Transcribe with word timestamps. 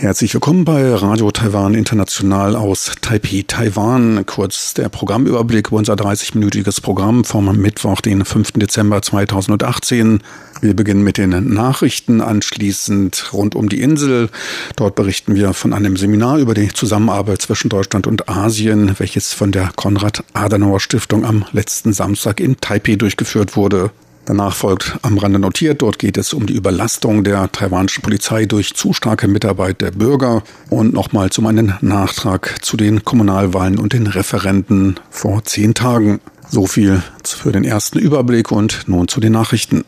Herzlich 0.00 0.32
willkommen 0.32 0.64
bei 0.64 0.94
Radio 0.94 1.32
Taiwan 1.32 1.74
International 1.74 2.54
aus 2.54 2.92
Taipei, 3.00 3.44
Taiwan. 3.44 4.24
Kurz 4.26 4.72
der 4.72 4.88
Programmüberblick 4.88 5.66
über 5.66 5.78
unser 5.78 5.94
30-minütiges 5.94 6.80
Programm 6.80 7.24
vom 7.24 7.56
Mittwoch, 7.56 8.00
den 8.00 8.24
5. 8.24 8.52
Dezember 8.52 9.02
2018. 9.02 10.20
Wir 10.60 10.76
beginnen 10.76 11.02
mit 11.02 11.18
den 11.18 11.52
Nachrichten, 11.52 12.20
anschließend 12.20 13.32
rund 13.32 13.56
um 13.56 13.68
die 13.68 13.80
Insel. 13.80 14.30
Dort 14.76 14.94
berichten 14.94 15.34
wir 15.34 15.52
von 15.52 15.72
einem 15.72 15.96
Seminar 15.96 16.38
über 16.38 16.54
die 16.54 16.68
Zusammenarbeit 16.68 17.42
zwischen 17.42 17.68
Deutschland 17.68 18.06
und 18.06 18.28
Asien, 18.28 18.94
welches 19.00 19.32
von 19.32 19.50
der 19.50 19.72
Konrad-Adenauer-Stiftung 19.74 21.24
am 21.24 21.44
letzten 21.50 21.92
Samstag 21.92 22.38
in 22.38 22.60
Taipei 22.60 22.94
durchgeführt 22.94 23.56
wurde. 23.56 23.90
Danach 24.28 24.54
folgt 24.54 24.98
am 25.00 25.16
Rande 25.16 25.38
notiert, 25.38 25.80
dort 25.80 25.98
geht 25.98 26.18
es 26.18 26.34
um 26.34 26.44
die 26.44 26.52
Überlastung 26.52 27.24
der 27.24 27.50
taiwanischen 27.50 28.02
Polizei 28.02 28.44
durch 28.44 28.74
zu 28.74 28.92
starke 28.92 29.26
Mitarbeit 29.26 29.80
der 29.80 29.90
Bürger 29.90 30.42
und 30.68 30.92
nochmals 30.92 31.38
um 31.38 31.46
einen 31.46 31.72
Nachtrag 31.80 32.62
zu 32.62 32.76
den 32.76 33.06
Kommunalwahlen 33.06 33.78
und 33.78 33.94
den 33.94 34.06
Referenten 34.06 35.00
vor 35.08 35.44
zehn 35.44 35.72
Tagen. 35.72 36.20
So 36.46 36.66
viel 36.66 37.02
für 37.24 37.52
den 37.52 37.64
ersten 37.64 37.98
Überblick 37.98 38.52
und 38.52 38.86
nun 38.86 39.08
zu 39.08 39.20
den 39.20 39.32
Nachrichten. 39.32 39.86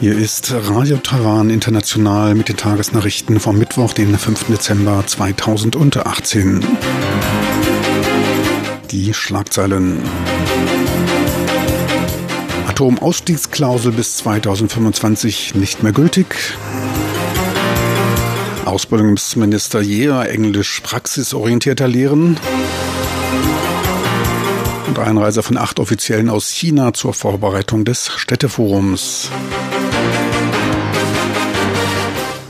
Hier 0.00 0.16
ist 0.16 0.54
Radio 0.54 0.96
Taiwan 0.98 1.50
International 1.50 2.36
mit 2.36 2.48
den 2.48 2.56
Tagesnachrichten 2.56 3.40
vom 3.40 3.58
Mittwoch, 3.58 3.92
den 3.92 4.16
5. 4.16 4.44
Dezember 4.44 5.02
2018. 5.04 6.64
Die 8.92 9.12
Schlagzeilen. 9.12 10.00
Atomausstiegsklausel 12.68 13.90
bis 13.90 14.18
2025 14.18 15.56
nicht 15.56 15.82
mehr 15.82 15.92
gültig. 15.92 16.54
Ausbildungsminister 18.66 19.80
Jeher 19.80 20.30
Englisch 20.30 20.80
praxisorientierter 20.80 21.88
Lehren. 21.88 22.38
Und 24.86 24.98
Einreise 25.00 25.42
von 25.42 25.56
acht 25.56 25.80
Offiziellen 25.80 26.28
aus 26.28 26.50
China 26.50 26.94
zur 26.94 27.14
Vorbereitung 27.14 27.84
des 27.84 28.12
Städteforums. 28.16 29.30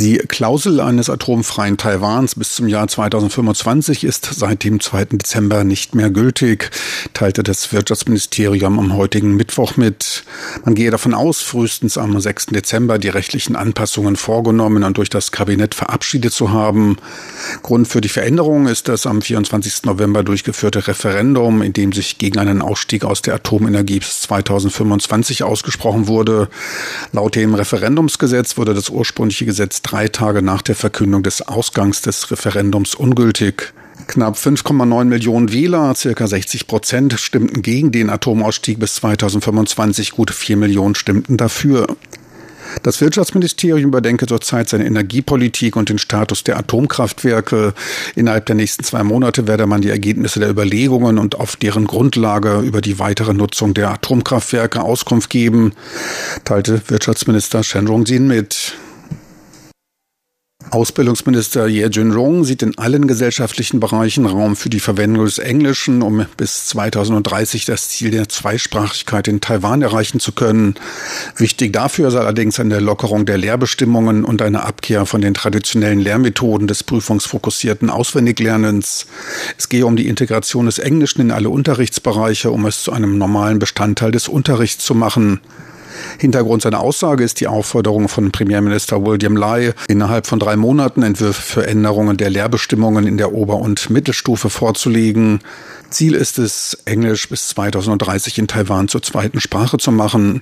Die 0.00 0.18
Klausel 0.18 0.78
eines 0.78 1.10
atomfreien 1.10 1.76
Taiwans 1.76 2.36
bis 2.36 2.54
zum 2.54 2.68
Jahr 2.68 2.86
2025 2.86 4.04
ist 4.04 4.26
seit 4.32 4.62
dem 4.62 4.78
2. 4.78 5.06
Dezember 5.06 5.64
nicht 5.64 5.96
mehr 5.96 6.08
gültig, 6.10 6.70
teilte 7.14 7.42
das 7.42 7.72
Wirtschaftsministerium 7.72 8.78
am 8.78 8.94
heutigen 8.94 9.34
Mittwoch 9.34 9.76
mit. 9.76 10.22
Man 10.64 10.76
gehe 10.76 10.92
davon 10.92 11.14
aus, 11.14 11.40
frühestens 11.40 11.98
am 11.98 12.20
6. 12.20 12.46
Dezember 12.46 13.00
die 13.00 13.08
rechtlichen 13.08 13.56
Anpassungen 13.56 14.14
vorgenommen 14.14 14.84
und 14.84 14.98
durch 14.98 15.10
das 15.10 15.32
Kabinett 15.32 15.74
verabschiedet 15.74 16.32
zu 16.32 16.52
haben. 16.52 16.98
Grund 17.64 17.88
für 17.88 18.00
die 18.00 18.08
Veränderung 18.08 18.68
ist 18.68 18.86
das 18.86 19.04
am 19.04 19.20
24. 19.20 19.82
November 19.82 20.22
durchgeführte 20.22 20.86
Referendum, 20.86 21.60
in 21.60 21.72
dem 21.72 21.92
sich 21.92 22.18
gegen 22.18 22.38
einen 22.38 22.62
Ausstieg 22.62 23.04
aus 23.04 23.20
der 23.20 23.34
Atomenergie 23.34 23.98
bis 23.98 24.20
2025 24.20 25.42
ausgesprochen 25.42 26.06
wurde. 26.06 26.48
Laut 27.10 27.34
dem 27.34 27.56
Referendumsgesetz 27.56 28.56
wurde 28.56 28.74
das 28.74 28.90
ursprüngliche 28.90 29.44
Gesetz 29.44 29.82
drei 29.88 30.08
Tage 30.08 30.42
nach 30.42 30.60
der 30.60 30.74
Verkündung 30.74 31.22
des 31.22 31.40
Ausgangs 31.40 32.02
des 32.02 32.30
Referendums 32.30 32.94
ungültig. 32.94 33.72
Knapp 34.06 34.36
5,9 34.36 35.04
Millionen 35.04 35.52
Wähler, 35.52 35.94
circa 35.94 36.26
60 36.26 36.66
Prozent, 36.66 37.18
stimmten 37.18 37.62
gegen 37.62 37.90
den 37.90 38.10
Atomausstieg 38.10 38.78
bis 38.78 38.96
2025, 38.96 40.12
gut 40.12 40.30
4 40.30 40.56
Millionen 40.58 40.94
stimmten 40.94 41.36
dafür. 41.36 41.86
Das 42.82 43.00
Wirtschaftsministerium 43.00 43.88
überdenke 43.88 44.26
zurzeit 44.26 44.68
seine 44.68 44.84
Energiepolitik 44.84 45.74
und 45.74 45.88
den 45.88 45.98
Status 45.98 46.44
der 46.44 46.58
Atomkraftwerke. 46.58 47.72
Innerhalb 48.14 48.44
der 48.44 48.56
nächsten 48.56 48.84
zwei 48.84 49.02
Monate 49.02 49.46
werde 49.46 49.66
man 49.66 49.80
die 49.80 49.88
Ergebnisse 49.88 50.38
der 50.38 50.50
Überlegungen 50.50 51.18
und 51.18 51.40
auf 51.40 51.56
deren 51.56 51.86
Grundlage 51.86 52.60
über 52.60 52.82
die 52.82 52.98
weitere 52.98 53.32
Nutzung 53.32 53.72
der 53.72 53.90
Atomkraftwerke 53.90 54.82
Auskunft 54.82 55.30
geben, 55.30 55.72
teilte 56.44 56.82
Wirtschaftsminister 56.88 57.64
Shen 57.64 57.86
Rongjin 57.86 58.26
mit. 58.26 58.74
Ausbildungsminister 60.70 61.66
Ye 61.66 61.86
Junrong 61.86 62.44
sieht 62.44 62.62
in 62.62 62.76
allen 62.76 63.06
gesellschaftlichen 63.06 63.80
Bereichen 63.80 64.26
Raum 64.26 64.54
für 64.54 64.68
die 64.68 64.80
Verwendung 64.80 65.24
des 65.24 65.38
Englischen, 65.38 66.02
um 66.02 66.26
bis 66.36 66.66
2030 66.66 67.64
das 67.64 67.88
Ziel 67.88 68.10
der 68.10 68.28
Zweisprachigkeit 68.28 69.28
in 69.28 69.40
Taiwan 69.40 69.82
erreichen 69.82 70.20
zu 70.20 70.32
können. 70.32 70.74
Wichtig 71.36 71.72
dafür 71.72 72.10
sei 72.10 72.20
allerdings 72.20 72.60
eine 72.60 72.80
Lockerung 72.80 73.24
der 73.24 73.38
Lehrbestimmungen 73.38 74.24
und 74.24 74.42
eine 74.42 74.64
Abkehr 74.64 75.06
von 75.06 75.20
den 75.20 75.34
traditionellen 75.34 76.00
Lehrmethoden 76.00 76.68
des 76.68 76.84
prüfungsfokussierten 76.84 77.88
Auswendiglernens. 77.88 79.06
Es 79.56 79.68
gehe 79.68 79.86
um 79.86 79.96
die 79.96 80.08
Integration 80.08 80.66
des 80.66 80.78
Englischen 80.78 81.22
in 81.22 81.30
alle 81.30 81.48
Unterrichtsbereiche, 81.48 82.50
um 82.50 82.66
es 82.66 82.82
zu 82.82 82.92
einem 82.92 83.16
normalen 83.16 83.58
Bestandteil 83.58 84.10
des 84.10 84.28
Unterrichts 84.28 84.84
zu 84.84 84.94
machen. 84.94 85.40
Hintergrund 86.18 86.62
seiner 86.62 86.80
Aussage 86.80 87.24
ist 87.24 87.40
die 87.40 87.46
Aufforderung 87.46 88.08
von 88.08 88.30
Premierminister 88.32 89.04
William 89.04 89.36
Lai, 89.36 89.72
innerhalb 89.88 90.26
von 90.26 90.38
drei 90.38 90.56
Monaten 90.56 91.02
Entwürfe 91.02 91.42
für 91.42 91.66
Änderungen 91.66 92.16
der 92.16 92.30
Lehrbestimmungen 92.30 93.06
in 93.06 93.18
der 93.18 93.32
Ober- 93.32 93.58
und 93.58 93.90
Mittelstufe 93.90 94.50
vorzulegen. 94.50 95.40
Ziel 95.90 96.14
ist 96.14 96.38
es, 96.38 96.76
Englisch 96.84 97.28
bis 97.28 97.48
2030 97.48 98.38
in 98.38 98.48
Taiwan 98.48 98.88
zur 98.88 99.02
zweiten 99.02 99.40
Sprache 99.40 99.78
zu 99.78 99.90
machen. 99.90 100.40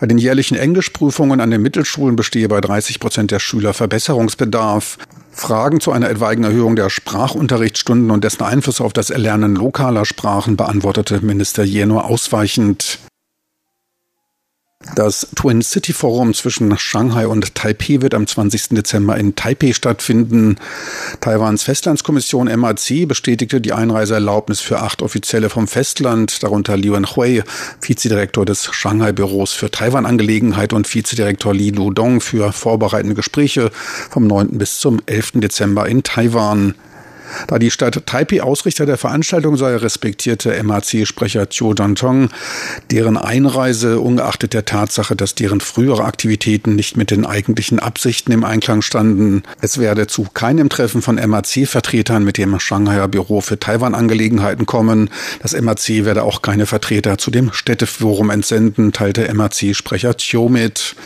Bei 0.00 0.06
den 0.06 0.18
jährlichen 0.18 0.56
Englischprüfungen 0.56 1.40
an 1.40 1.50
den 1.50 1.62
Mittelschulen 1.62 2.16
bestehe 2.16 2.48
bei 2.48 2.60
30 2.60 3.00
Prozent 3.00 3.30
der 3.30 3.40
Schüler 3.40 3.74
Verbesserungsbedarf. 3.74 4.98
Fragen 5.36 5.80
zu 5.80 5.92
einer 5.92 6.08
etwaigen 6.08 6.44
Erhöhung 6.44 6.76
der 6.76 6.88
Sprachunterrichtsstunden 6.88 8.10
und 8.10 8.24
dessen 8.24 8.42
Einfluss 8.42 8.80
auf 8.80 8.94
das 8.94 9.10
Erlernen 9.10 9.54
lokaler 9.54 10.06
Sprachen 10.06 10.56
beantwortete 10.56 11.20
Minister 11.20 11.62
Jeno 11.62 12.00
ausweichend. 12.00 12.98
Das 14.94 15.26
Twin 15.34 15.62
City 15.62 15.92
Forum 15.92 16.32
zwischen 16.32 16.78
Shanghai 16.78 17.26
und 17.26 17.54
Taipei 17.54 18.00
wird 18.00 18.14
am 18.14 18.26
20. 18.26 18.68
Dezember 18.70 19.16
in 19.16 19.34
Taipei 19.34 19.72
stattfinden. 19.72 20.56
Taiwans 21.20 21.64
Festlandskommission 21.64 22.48
MAC 22.58 23.06
bestätigte 23.06 23.60
die 23.60 23.72
Einreiseerlaubnis 23.72 24.60
für 24.60 24.80
acht 24.80 25.02
Offizielle 25.02 25.50
vom 25.50 25.68
Festland, 25.68 26.42
darunter 26.42 26.76
Liu 26.76 26.96
Hui, 27.16 27.42
Vizedirektor 27.82 28.46
des 28.46 28.68
Shanghai-Büros 28.72 29.52
für 29.52 29.70
Taiwan-Angelegenheit 29.70 30.72
und 30.72 30.92
Vizedirektor 30.92 31.52
Li 31.52 31.70
Ludong 31.70 32.20
für 32.20 32.52
vorbereitende 32.52 33.14
Gespräche 33.14 33.70
vom 34.10 34.26
9. 34.26 34.56
bis 34.58 34.78
zum 34.78 35.00
11. 35.06 35.32
Dezember 35.34 35.86
in 35.88 36.02
Taiwan. 36.02 36.74
Da 37.46 37.58
die 37.58 37.70
Stadt 37.70 38.06
Taipei 38.06 38.42
Ausrichter 38.42 38.86
der 38.86 38.96
Veranstaltung 38.96 39.56
sei, 39.56 39.76
respektierte 39.76 40.62
MAC-Sprecher 40.62 41.48
Chiu 41.48 41.74
Dantong 41.74 42.30
deren 42.90 43.16
Einreise 43.16 44.00
ungeachtet 44.00 44.52
der 44.52 44.64
Tatsache, 44.64 45.16
dass 45.16 45.34
deren 45.34 45.60
frühere 45.60 46.04
Aktivitäten 46.04 46.74
nicht 46.74 46.96
mit 46.96 47.10
den 47.10 47.26
eigentlichen 47.26 47.78
Absichten 47.78 48.32
im 48.32 48.44
Einklang 48.44 48.82
standen. 48.82 49.42
Es 49.60 49.78
werde 49.78 50.06
zu 50.06 50.26
keinem 50.32 50.68
Treffen 50.68 51.02
von 51.02 51.16
MAC-Vertretern 51.16 52.24
mit 52.24 52.38
dem 52.38 52.58
Shanghaier 52.58 53.08
Büro 53.08 53.40
für 53.40 53.58
Taiwan-Angelegenheiten 53.58 54.66
kommen. 54.66 55.10
Das 55.42 55.58
MAC 55.60 56.04
werde 56.04 56.22
auch 56.22 56.42
keine 56.42 56.66
Vertreter 56.66 57.18
zu 57.18 57.30
dem 57.30 57.52
Städteforum 57.52 58.30
entsenden, 58.30 58.92
teilte 58.92 59.32
MAC-Sprecher 59.32 60.16
Chiu 60.16 60.48
mit. 60.48 60.96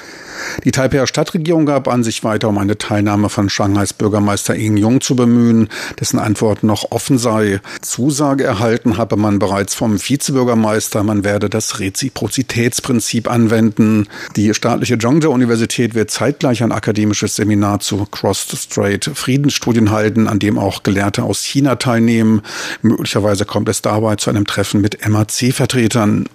Die 0.65 0.71
Taipeier 0.71 1.07
Stadtregierung 1.07 1.67
gab 1.67 1.89
an, 1.89 2.03
sich 2.03 2.25
weiter 2.25 2.49
um 2.49 2.59
eine 2.59 2.79
Teilnahme 2.79 3.29
von 3.29 3.49
Shanghais 3.49 3.93
Bürgermeister 3.93 4.55
Ing 4.55 4.77
Jung 4.77 5.01
zu 5.01 5.17
bemühen, 5.17 5.69
dessen 5.99 6.19
Antwort 6.19 6.63
noch 6.63 6.91
offen 6.91 7.19
sei. 7.19 7.61
Zusage 7.83 8.45
erhalten 8.45 8.97
habe 8.97 9.17
man 9.17 9.39
bereits 9.39 9.75
vom 9.75 9.99
Vizebürgermeister, 9.99 11.03
man 11.03 11.25
werde 11.25 11.49
das 11.49 11.81
Reziprozitätsprinzip 11.81 13.31
anwenden. 13.31 14.09
Die 14.37 14.53
staatliche 14.55 14.99
Zhongzhou-Universität 14.99 15.95
wird 15.95 16.11
zeitgleich 16.11 16.63
ein 16.63 16.73
akademisches 16.73 17.37
Seminar 17.37 17.81
zu 17.81 18.07
Cross-Strait 18.11 19.11
Friedensstudien 19.15 19.91
halten, 19.91 20.29
an 20.29 20.39
dem 20.39 20.59
auch 20.59 20.83
Gelehrte 20.83 21.23
aus 21.23 21.43
China 21.43 21.77
teilnehmen. 21.77 22.43
Möglicherweise 22.83 23.45
kommt 23.45 23.69
es 23.69 23.83
dabei 23.83 24.17
zu 24.17 24.31
einem 24.31 24.47
Treffen 24.47 24.81
mit 24.81 25.07
MAC-Vertretern. 25.09 26.27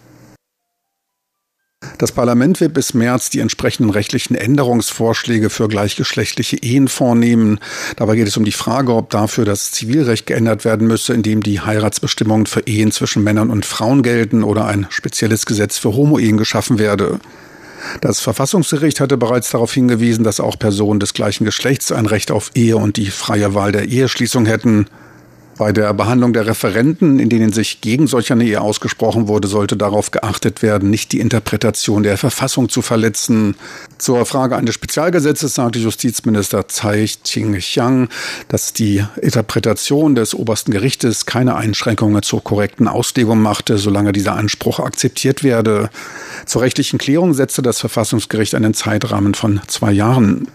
Das 1.98 2.12
Parlament 2.12 2.60
wird 2.60 2.74
bis 2.74 2.94
März 2.94 3.30
die 3.30 3.40
entsprechenden 3.40 3.90
rechtlichen 3.90 4.36
Änderungsvorschläge 4.36 5.50
für 5.50 5.68
gleichgeschlechtliche 5.68 6.58
Ehen 6.58 6.88
vornehmen. 6.88 7.60
Dabei 7.96 8.16
geht 8.16 8.28
es 8.28 8.38
um 8.38 8.46
die 8.46 8.52
Frage, 8.52 8.94
ob 8.94 9.10
dafür 9.10 9.46
das 9.46 9.72
Zivilrecht 9.72 10.26
geändert 10.26 10.66
werden 10.66 10.88
müsse, 10.88 11.14
indem 11.14 11.42
die 11.42 11.62
Heiratsbestimmungen 11.62 12.46
für 12.46 12.62
Ehen 12.62 12.92
zwischen 12.92 13.24
Männern 13.24 13.50
und 13.50 13.66
Frauen 13.66 14.04
gelten 14.04 14.44
oder 14.44 14.66
ein 14.66 14.88
spezielles 14.90 15.46
Gesetz 15.46 15.78
für 15.78 15.94
Homo-Ehen 15.94 16.38
geschaffen 16.38 16.80
werde. 16.80 17.20
Das 18.02 18.20
Verfassungsgericht 18.20 19.00
hatte 19.00 19.18
bereits 19.18 19.52
darauf 19.52 19.74
hingewiesen, 19.74 20.24
dass 20.24 20.40
auch 20.40 20.58
Personen 20.58 21.00
des 21.00 21.14
gleichen 21.14 21.46
Geschlechts 21.46 21.92
ein 21.92 22.06
Recht 22.06 22.32
auf 22.32 22.52
Ehe 22.56 22.78
und 22.78 22.98
die 22.98 23.08
freie 23.08 23.54
Wahl 23.54 23.72
der 23.72 23.86
Eheschließung 23.86 24.46
hätten. 24.46 24.88
Bei 25.58 25.72
der 25.72 25.94
Behandlung 25.94 26.34
der 26.34 26.48
Referenten, 26.48 27.18
in 27.18 27.30
denen 27.30 27.54
sich 27.54 27.80
gegen 27.80 28.08
solch 28.08 28.30
eine 28.34 28.44
Ehe 28.44 28.60
ausgesprochen 28.60 29.30
wurde, 29.30 29.48
sollte 29.48 29.78
darauf 29.78 30.12
geachtet 30.12 30.62
werden, 30.62 30.90
nicht 30.90 31.14
die 31.14 31.22
Interpretation 31.22 32.04
der 32.04 32.18
Verfassung 32.18 32.68
zu 32.68 32.82
verletzen. 32.82 33.56
Zur 33.98 34.26
Frage 34.26 34.58
eines 34.58 34.76
Spezialgesetzes 34.76 35.56
sagte 35.56 35.80
Justizminister 35.80 36.68
Tsai 36.68 37.06
Ching-chiang, 37.24 38.10
dass 38.50 38.74
die 38.74 39.06
Interpretation 39.22 40.16
des 40.16 40.36
obersten 40.36 40.72
Gerichtes 40.72 41.26
keine 41.26 41.56
Einschränkungen 41.56 42.22
zur 42.22 42.44
korrekten 42.44 42.90
Auslegung 42.90 43.40
machte, 43.42 43.78
solange 43.78 44.12
dieser 44.12 44.36
Anspruch 44.36 44.80
akzeptiert 44.80 45.42
werde. 45.42 45.90
Zur 46.46 46.64
rechtlichen 46.64 47.00
Klärung 47.00 47.34
setzte 47.34 47.62
das 47.62 47.80
Verfassungsgericht 47.80 48.56
einen 48.56 48.74
Zeitrahmen 48.74 49.36
von 49.36 49.62
zwei 49.68 49.94
Jahren. 49.94 50.50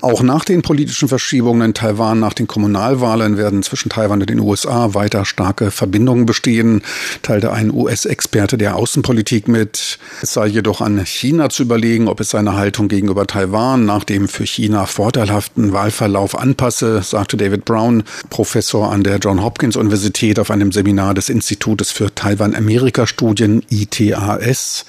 Auch 0.00 0.22
nach 0.22 0.44
den 0.44 0.62
politischen 0.62 1.08
Verschiebungen 1.08 1.62
in 1.62 1.74
Taiwan 1.74 2.20
nach 2.20 2.32
den 2.32 2.46
Kommunalwahlen 2.46 3.36
werden 3.36 3.64
zwischen 3.64 3.88
Taiwan 3.88 4.20
und 4.20 4.30
den 4.30 4.38
USA 4.38 4.94
weiter 4.94 5.24
starke 5.24 5.72
Verbindungen 5.72 6.26
bestehen, 6.26 6.82
teilte 7.22 7.52
ein 7.52 7.72
US-Experte 7.72 8.56
der 8.56 8.76
Außenpolitik 8.76 9.48
mit. 9.48 9.98
Es 10.22 10.34
sei 10.34 10.46
jedoch 10.46 10.80
an 10.80 11.04
China 11.04 11.48
zu 11.48 11.64
überlegen, 11.64 12.06
ob 12.06 12.20
es 12.20 12.30
seine 12.30 12.54
Haltung 12.54 12.86
gegenüber 12.86 13.26
Taiwan 13.26 13.84
nach 13.84 14.04
dem 14.04 14.28
für 14.28 14.46
China 14.46 14.86
vorteilhaften 14.86 15.72
Wahlverlauf 15.72 16.38
anpasse, 16.38 17.02
sagte 17.02 17.36
David 17.36 17.64
Brown, 17.64 18.04
Professor 18.30 18.92
an 18.92 19.02
der 19.02 19.18
John 19.18 19.42
Hopkins 19.42 19.74
Universität 19.74 20.38
auf 20.38 20.52
einem 20.52 20.70
Seminar 20.70 21.14
des 21.14 21.28
Institutes 21.28 21.90
für 21.90 22.14
Taiwan-Amerika-Studien 22.14 23.64
ITAS. 23.70 24.84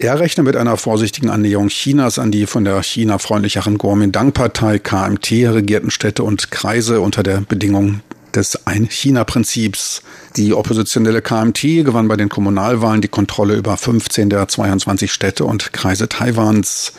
Er 0.00 0.18
rechne 0.18 0.42
mit 0.42 0.56
einer 0.56 0.76
vorsichtigen 0.76 1.30
Annäherung 1.30 1.68
Chinas 1.68 2.18
an 2.18 2.32
die 2.32 2.46
von 2.46 2.64
der 2.64 2.82
China-freundlicheren 2.82 3.78
Kuomintang 3.78 4.23
Yang-Partei 4.24 4.78
KMT 4.78 5.52
regierten 5.52 5.90
Städte 5.90 6.22
und 6.22 6.50
Kreise 6.50 7.02
unter 7.02 7.22
der 7.22 7.42
Bedingung 7.42 8.00
des 8.34 8.66
Ein-China-Prinzips. 8.66 10.00
Die 10.36 10.54
oppositionelle 10.54 11.20
KMT 11.20 11.84
gewann 11.84 12.08
bei 12.08 12.16
den 12.16 12.30
Kommunalwahlen 12.30 13.02
die 13.02 13.08
Kontrolle 13.08 13.54
über 13.54 13.76
15 13.76 14.30
der 14.30 14.48
22 14.48 15.12
Städte 15.12 15.44
und 15.44 15.74
Kreise 15.74 16.08
Taiwans. 16.08 16.94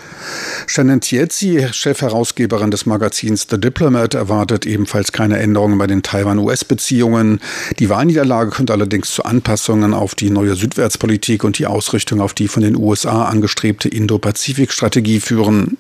Shannon 0.68 1.02
Tietzi, 1.02 1.68
Chefherausgeberin 1.72 2.70
des 2.70 2.86
Magazins 2.86 3.48
The 3.50 3.60
Diplomat, 3.60 4.14
erwartet 4.14 4.68
ebenfalls 4.68 5.12
keine 5.12 5.40
Änderungen 5.40 5.80
bei 5.80 5.88
den 5.88 6.04
Taiwan-US-Beziehungen. 6.04 7.40
Die 7.80 7.90
Wahlniederlage 7.90 8.52
könnte 8.52 8.74
allerdings 8.74 9.12
zu 9.12 9.26
Anpassungen 9.26 9.96
auf 9.96 10.14
die 10.14 10.30
neue 10.30 10.54
Südwärtspolitik 10.54 11.44
und 11.44 11.58
die 11.58 11.66
Ausrichtung 11.66 12.22
auf 12.22 12.36
die 12.36 12.48
von 12.48 12.62
den 12.62 12.76
USA 12.76 13.26
angestrebte 13.26 13.90
Indo-Pazifik-Strategie 13.90 15.20
führen. 15.20 15.80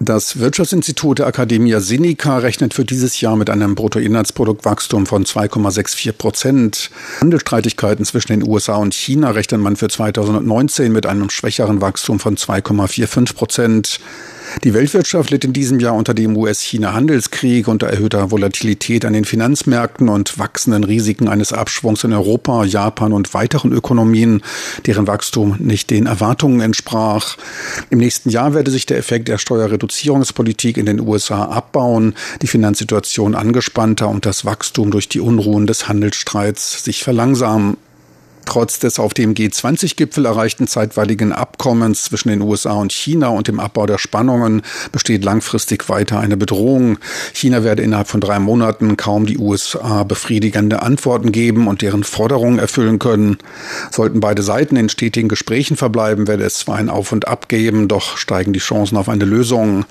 Das 0.00 0.40
Wirtschaftsinstitut 0.40 1.20
der 1.20 1.28
Academia 1.28 1.78
Sinica 1.78 2.38
rechnet 2.38 2.74
für 2.74 2.84
dieses 2.84 3.20
Jahr 3.20 3.36
mit 3.36 3.48
einem 3.48 3.76
Bruttoinlandsproduktwachstum 3.76 5.06
von 5.06 5.24
2,64 5.24 6.12
Prozent. 6.12 6.90
Handelsstreitigkeiten 7.20 8.04
zwischen 8.04 8.32
den 8.32 8.48
USA 8.48 8.74
und 8.74 8.92
China 8.92 9.30
rechnet 9.30 9.60
man 9.60 9.76
für 9.76 9.86
2019 9.88 10.90
mit 10.90 11.06
einem 11.06 11.30
schwächeren 11.30 11.80
Wachstum 11.80 12.18
von 12.18 12.36
2,45 12.36 13.34
Prozent. 13.34 14.00
Die 14.62 14.72
Weltwirtschaft 14.72 15.30
litt 15.30 15.44
in 15.44 15.52
diesem 15.52 15.80
Jahr 15.80 15.94
unter 15.94 16.14
dem 16.14 16.36
US-China-Handelskrieg, 16.36 17.66
unter 17.66 17.88
erhöhter 17.88 18.30
Volatilität 18.30 19.04
an 19.04 19.12
den 19.12 19.24
Finanzmärkten 19.24 20.08
und 20.08 20.38
wachsenden 20.38 20.84
Risiken 20.84 21.28
eines 21.28 21.52
Abschwungs 21.52 22.04
in 22.04 22.12
Europa, 22.12 22.64
Japan 22.64 23.12
und 23.12 23.34
weiteren 23.34 23.72
Ökonomien, 23.72 24.42
deren 24.86 25.06
Wachstum 25.06 25.56
nicht 25.58 25.90
den 25.90 26.06
Erwartungen 26.06 26.60
entsprach. 26.60 27.36
Im 27.90 27.98
nächsten 27.98 28.30
Jahr 28.30 28.54
werde 28.54 28.70
sich 28.70 28.86
der 28.86 28.98
Effekt 28.98 29.28
der 29.28 29.38
Steuerreduzierungspolitik 29.38 30.76
in 30.76 30.86
den 30.86 31.00
USA 31.00 31.44
abbauen, 31.44 32.14
die 32.40 32.46
Finanzsituation 32.46 33.34
angespannter 33.34 34.08
und 34.08 34.24
das 34.24 34.44
Wachstum 34.44 34.90
durch 34.90 35.08
die 35.08 35.20
Unruhen 35.20 35.66
des 35.66 35.88
Handelsstreits 35.88 36.84
sich 36.84 37.02
verlangsamen. 37.02 37.76
Trotz 38.44 38.78
des 38.78 38.98
auf 38.98 39.14
dem 39.14 39.34
G20-Gipfel 39.34 40.26
erreichten 40.26 40.66
zeitweiligen 40.66 41.32
Abkommens 41.32 42.04
zwischen 42.04 42.28
den 42.28 42.42
USA 42.42 42.72
und 42.72 42.92
China 42.92 43.28
und 43.28 43.48
dem 43.48 43.60
Abbau 43.60 43.86
der 43.86 43.98
Spannungen 43.98 44.62
besteht 44.92 45.24
langfristig 45.24 45.88
weiter 45.88 46.20
eine 46.20 46.36
Bedrohung. 46.36 46.98
China 47.32 47.64
werde 47.64 47.82
innerhalb 47.82 48.08
von 48.08 48.20
drei 48.20 48.38
Monaten 48.38 48.96
kaum 48.96 49.26
die 49.26 49.38
USA 49.38 50.04
befriedigende 50.04 50.82
Antworten 50.82 51.32
geben 51.32 51.66
und 51.66 51.82
deren 51.82 52.04
Forderungen 52.04 52.58
erfüllen 52.58 52.98
können. 52.98 53.38
Sollten 53.90 54.20
beide 54.20 54.42
Seiten 54.42 54.76
in 54.76 54.88
stetigen 54.88 55.28
Gesprächen 55.28 55.76
verbleiben, 55.76 56.28
werde 56.28 56.44
es 56.44 56.58
zwar 56.58 56.76
ein 56.76 56.90
Auf 56.90 57.12
und 57.12 57.26
Ab 57.26 57.48
geben, 57.48 57.88
doch 57.88 58.16
steigen 58.16 58.52
die 58.52 58.60
Chancen 58.60 58.96
auf 58.96 59.08
eine 59.08 59.24
Lösung. 59.24 59.84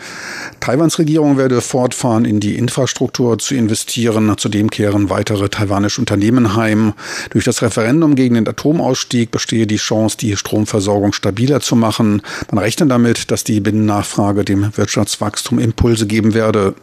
Taiwans 0.59 0.99
Regierung 0.99 1.37
werde 1.37 1.61
fortfahren, 1.61 2.25
in 2.25 2.39
die 2.39 2.55
Infrastruktur 2.55 3.37
zu 3.39 3.55
investieren. 3.55 4.33
Zudem 4.37 4.69
kehren 4.69 5.09
weitere 5.09 5.49
taiwanische 5.49 6.01
Unternehmen 6.01 6.55
heim. 6.55 6.93
Durch 7.31 7.45
das 7.45 7.61
Referendum 7.61 8.15
gegen 8.15 8.35
den 8.35 8.42
den 8.43 8.49
Atomausstieg 8.49 9.31
bestehe 9.31 9.67
die 9.67 9.77
Chance, 9.77 10.17
die 10.17 10.35
Stromversorgung 10.35 11.13
stabiler 11.13 11.61
zu 11.61 11.75
machen. 11.75 12.21
Man 12.51 12.63
rechnet 12.63 12.91
damit, 12.91 13.31
dass 13.31 13.43
die 13.43 13.59
Binnennachfrage 13.59 14.43
dem 14.43 14.75
Wirtschaftswachstum 14.75 15.59
Impulse 15.59 16.07
geben 16.07 16.33
werde. 16.33 16.75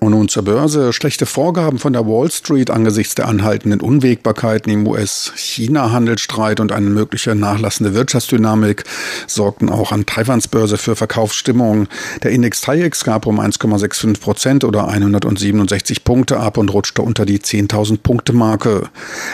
Und 0.00 0.12
nun 0.12 0.30
zur 0.30 0.44
Börse. 0.44 0.94
Schlechte 0.94 1.26
Vorgaben 1.26 1.78
von 1.78 1.92
der 1.92 2.06
Wall 2.06 2.30
Street 2.30 2.70
angesichts 2.70 3.14
der 3.16 3.28
anhaltenden 3.28 3.82
Unwägbarkeiten 3.82 4.72
im 4.72 4.86
US-China-Handelsstreit 4.86 6.58
und 6.58 6.72
eine 6.72 6.88
mögliche 6.88 7.34
nachlassende 7.34 7.92
Wirtschaftsdynamik 7.92 8.84
sorgten 9.26 9.68
auch 9.68 9.92
an 9.92 10.06
Taiwans 10.06 10.48
Börse 10.48 10.78
für 10.78 10.96
Verkaufsstimmung. 10.96 11.86
Der 12.22 12.30
Index 12.30 12.62
TAIEX 12.62 13.04
gab 13.04 13.26
um 13.26 13.38
1,65 13.38 14.20
Prozent 14.20 14.64
oder 14.64 14.88
167 14.88 16.02
Punkte 16.02 16.40
ab 16.40 16.56
und 16.56 16.72
rutschte 16.72 17.02
unter 17.02 17.26
die 17.26 17.38
10.000 17.38 17.98
Punkte 17.98 18.32
Marke. 18.32 18.88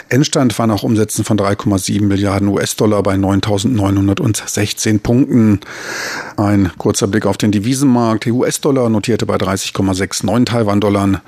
Endstand 0.09 0.59
war 0.59 0.67
nach 0.67 0.83
Umsätzen 0.83 1.23
von 1.23 1.37
3,7 1.37 2.03
Milliarden 2.03 2.49
US-Dollar 2.49 3.03
bei 3.03 3.15
9.916 3.15 4.99
Punkten. 4.99 5.61
Ein 6.35 6.71
kurzer 6.77 7.07
Blick 7.07 7.25
auf 7.25 7.37
den 7.37 7.53
Devisenmarkt. 7.53 8.25
Der 8.25 8.33
US-Dollar 8.33 8.89
notierte 8.89 9.25
bei 9.25 9.37
30,69 9.37 10.25
Taiwan-Dollar, 10.57 11.21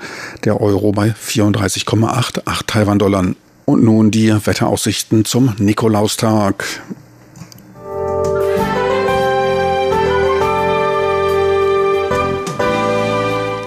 der 0.44 0.60
Euro 0.60 0.90
bei 0.90 1.10
34,88 1.10 2.66
Taiwan-Dollar. 2.66 3.26
Und 3.64 3.84
nun 3.84 4.10
die 4.10 4.34
Wetteraussichten 4.44 5.24
zum 5.24 5.54
Nikolaustag. 5.58 6.64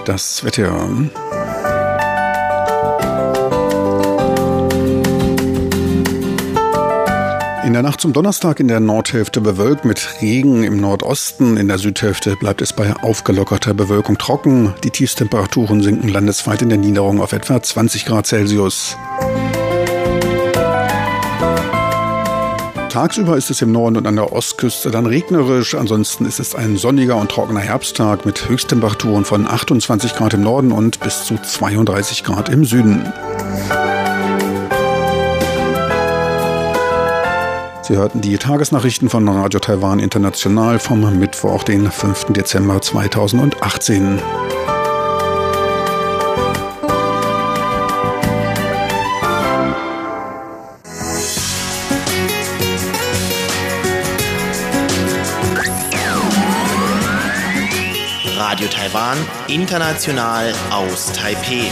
Das 0.04 0.44
Wetter. 0.44 0.90
In 7.66 7.72
der 7.72 7.82
Nacht 7.82 8.02
zum 8.02 8.12
Donnerstag 8.12 8.60
in 8.60 8.68
der 8.68 8.82
Nordhälfte 8.82 9.40
bewölkt 9.40 9.86
mit 9.86 10.22
Regen 10.22 10.66
im 10.66 10.82
Nordosten. 10.82 11.56
In 11.56 11.70
der 11.70 11.78
Südhälfte 11.78 12.36
bleibt 12.36 12.62
es 12.62 12.74
bei 12.74 12.94
aufgelockerter 12.94 13.74
Bewölkung 13.74 14.18
trocken. 14.18 14.74
Die 14.84 14.90
Tiefstemperaturen 14.90 15.82
sinken 15.82 16.10
landesweit 16.10 16.62
in 16.62 16.68
der 16.68 16.78
Niederung 16.78 17.22
auf 17.22 17.32
etwa 17.32 17.64
20 17.64 18.06
Grad 18.06 18.28
Celsius. 18.28 18.98
Tagsüber 22.90 23.38
ist 23.38 23.50
es 23.50 23.62
im 23.62 23.72
Norden 23.72 23.96
und 23.96 24.08
an 24.08 24.18
der 24.18 24.34
Ostküste 24.34 24.92
dann 24.92 25.06
regnerisch. 25.06 25.74
Ansonsten 25.74 26.26
ist 26.26 26.42
es 26.42 26.56
ein 26.56 26.76
sonniger 26.76 27.16
und 27.16 27.32
trockener 27.32 27.62
Herbsttag 27.62 28.26
mit 28.26 28.50
Höchsttemperaturen 28.50 29.24
von 29.24 29.48
28 29.48 30.16
Grad 30.16 30.34
im 30.34 30.42
Norden 30.42 30.74
und 30.74 31.00
bis 31.00 31.24
zu 31.24 31.38
32 31.38 32.26
Grad 32.26 32.50
im 32.50 32.66
Süden. 32.66 33.12
Sie 37.86 37.98
hörten 37.98 38.22
die 38.22 38.38
Tagesnachrichten 38.38 39.10
von 39.10 39.28
Radio 39.28 39.60
Taiwan 39.60 40.00
International 40.00 40.80
vom 40.80 41.20
Mittwoch, 41.20 41.64
den 41.64 41.92
5. 41.92 42.28
Dezember 42.30 42.82
2018. 42.82 44.22
Radio 58.38 58.68
Taiwan, 58.68 59.18
international 59.50 60.54
aus 60.72 61.12
Taipeh. 61.12 61.70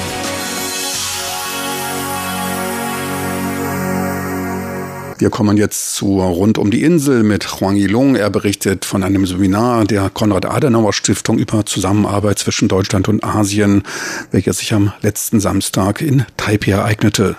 Wir 5.22 5.30
kommen 5.30 5.56
jetzt 5.56 5.94
zu 5.94 6.20
Rund 6.20 6.58
um 6.58 6.72
die 6.72 6.82
Insel 6.82 7.22
mit 7.22 7.62
Huang 7.62 7.76
Yilong. 7.76 8.16
Er 8.16 8.32
berichtet 8.32 8.86
von 8.86 9.04
einem 9.04 9.28
Seminar 9.28 9.86
der 9.86 10.10
Konrad-Adenauer-Stiftung 10.10 11.38
über 11.38 11.64
Zusammenarbeit 11.64 12.40
zwischen 12.40 12.68
Deutschland 12.68 13.08
und 13.08 13.24
Asien, 13.24 13.84
welches 14.32 14.58
sich 14.58 14.74
am 14.74 14.94
letzten 15.02 15.40
Samstag 15.40 16.02
in 16.02 16.26
Taipei 16.38 16.72
ereignete. 16.72 17.36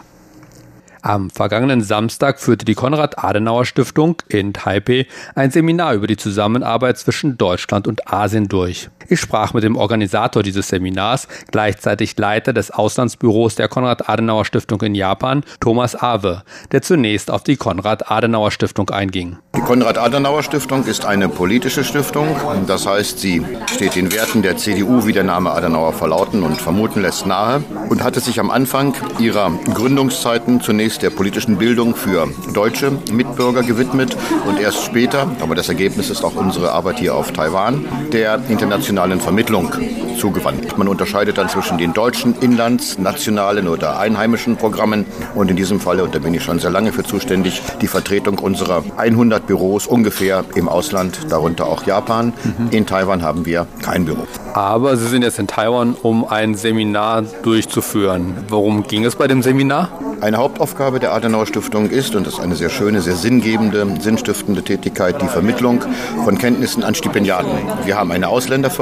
Am 1.00 1.30
vergangenen 1.30 1.82
Samstag 1.82 2.38
führte 2.38 2.64
die 2.64 2.76
Konrad-Adenauer-Stiftung 2.76 4.22
in 4.28 4.52
Taipei 4.52 5.08
ein 5.34 5.50
Seminar 5.50 5.94
über 5.94 6.06
die 6.06 6.16
Zusammenarbeit 6.16 6.98
zwischen 6.98 7.36
Deutschland 7.36 7.88
und 7.88 8.12
Asien 8.12 8.46
durch. 8.46 8.90
Ich 9.12 9.20
sprach 9.20 9.52
mit 9.52 9.62
dem 9.62 9.76
Organisator 9.76 10.42
dieses 10.42 10.68
Seminars, 10.68 11.28
gleichzeitig 11.50 12.16
Leiter 12.16 12.54
des 12.54 12.70
Auslandsbüros 12.70 13.56
der 13.56 13.68
Konrad-Adenauer-Stiftung 13.68 14.80
in 14.80 14.94
Japan, 14.94 15.44
Thomas 15.60 15.94
Awe, 15.94 16.44
der 16.70 16.80
zunächst 16.80 17.30
auf 17.30 17.42
die 17.42 17.56
Konrad-Adenauer-Stiftung 17.56 18.88
einging. 18.88 19.36
Die 19.54 19.60
Konrad-Adenauer-Stiftung 19.60 20.86
ist 20.86 21.04
eine 21.04 21.28
politische 21.28 21.84
Stiftung. 21.84 22.26
Das 22.66 22.86
heißt, 22.86 23.18
sie 23.18 23.44
steht 23.70 23.96
den 23.96 24.10
Werten 24.12 24.40
der 24.40 24.56
CDU, 24.56 25.04
wie 25.06 25.12
der 25.12 25.24
Name 25.24 25.50
Adenauer 25.50 25.92
verlauten 25.92 26.42
und 26.42 26.58
vermuten 26.58 27.02
lässt, 27.02 27.26
nahe 27.26 27.62
und 27.90 28.02
hatte 28.02 28.20
sich 28.20 28.40
am 28.40 28.50
Anfang 28.50 28.94
ihrer 29.18 29.50
Gründungszeiten 29.74 30.62
zunächst 30.62 31.02
der 31.02 31.10
politischen 31.10 31.58
Bildung 31.58 31.94
für 31.94 32.28
deutsche 32.54 32.92
Mitbürger 33.12 33.62
gewidmet 33.62 34.16
und 34.46 34.58
erst 34.58 34.82
später, 34.82 35.30
aber 35.40 35.54
das 35.54 35.68
Ergebnis 35.68 36.08
ist 36.08 36.24
auch 36.24 36.34
unsere 36.34 36.72
Arbeit 36.72 36.98
hier 36.98 37.14
auf 37.14 37.30
Taiwan, 37.32 37.84
der 38.10 38.40
internationalen 38.48 39.01
Vermittlung 39.20 39.72
zugewandt. 40.18 40.78
Man 40.78 40.86
unterscheidet 40.86 41.36
dann 41.38 41.48
zwischen 41.48 41.78
den 41.78 41.92
deutschen, 41.92 42.34
inlands-, 42.40 42.98
nationalen 42.98 43.66
oder 43.66 43.98
einheimischen 43.98 44.56
Programmen 44.56 45.04
und 45.34 45.50
in 45.50 45.56
diesem 45.56 45.80
Falle, 45.80 46.04
und 46.04 46.14
da 46.14 46.20
bin 46.20 46.32
ich 46.34 46.42
schon 46.42 46.60
sehr 46.60 46.70
lange 46.70 46.92
für 46.92 47.02
zuständig, 47.02 47.60
die 47.80 47.88
Vertretung 47.88 48.38
unserer 48.38 48.84
100 48.96 49.46
Büros 49.46 49.86
ungefähr 49.86 50.44
im 50.54 50.68
Ausland, 50.68 51.18
darunter 51.28 51.66
auch 51.66 51.84
Japan. 51.84 52.32
Mhm. 52.44 52.68
In 52.70 52.86
Taiwan 52.86 53.22
haben 53.22 53.44
wir 53.44 53.66
kein 53.82 54.04
Büro. 54.04 54.26
Aber 54.54 54.96
Sie 54.96 55.08
sind 55.08 55.22
jetzt 55.22 55.38
in 55.38 55.46
Taiwan, 55.46 55.96
um 56.00 56.24
ein 56.24 56.54
Seminar 56.54 57.22
durchzuführen. 57.42 58.36
Worum 58.48 58.84
ging 58.84 59.04
es 59.04 59.16
bei 59.16 59.26
dem 59.26 59.42
Seminar? 59.42 59.88
Eine 60.20 60.36
Hauptaufgabe 60.36 61.00
der 61.00 61.12
Adenauer 61.14 61.46
Stiftung 61.46 61.90
ist, 61.90 62.14
und 62.14 62.28
das 62.28 62.34
ist 62.34 62.40
eine 62.40 62.54
sehr 62.54 62.70
schöne, 62.70 63.00
sehr 63.00 63.16
sinngebende, 63.16 63.84
sinnstiftende 64.00 64.62
Tätigkeit, 64.62 65.20
die 65.20 65.26
Vermittlung 65.26 65.82
von 66.24 66.38
Kenntnissen 66.38 66.84
an 66.84 66.94
Stipendiaten. 66.94 67.50
Wir 67.84 67.96
haben 67.96 68.12
eine 68.12 68.28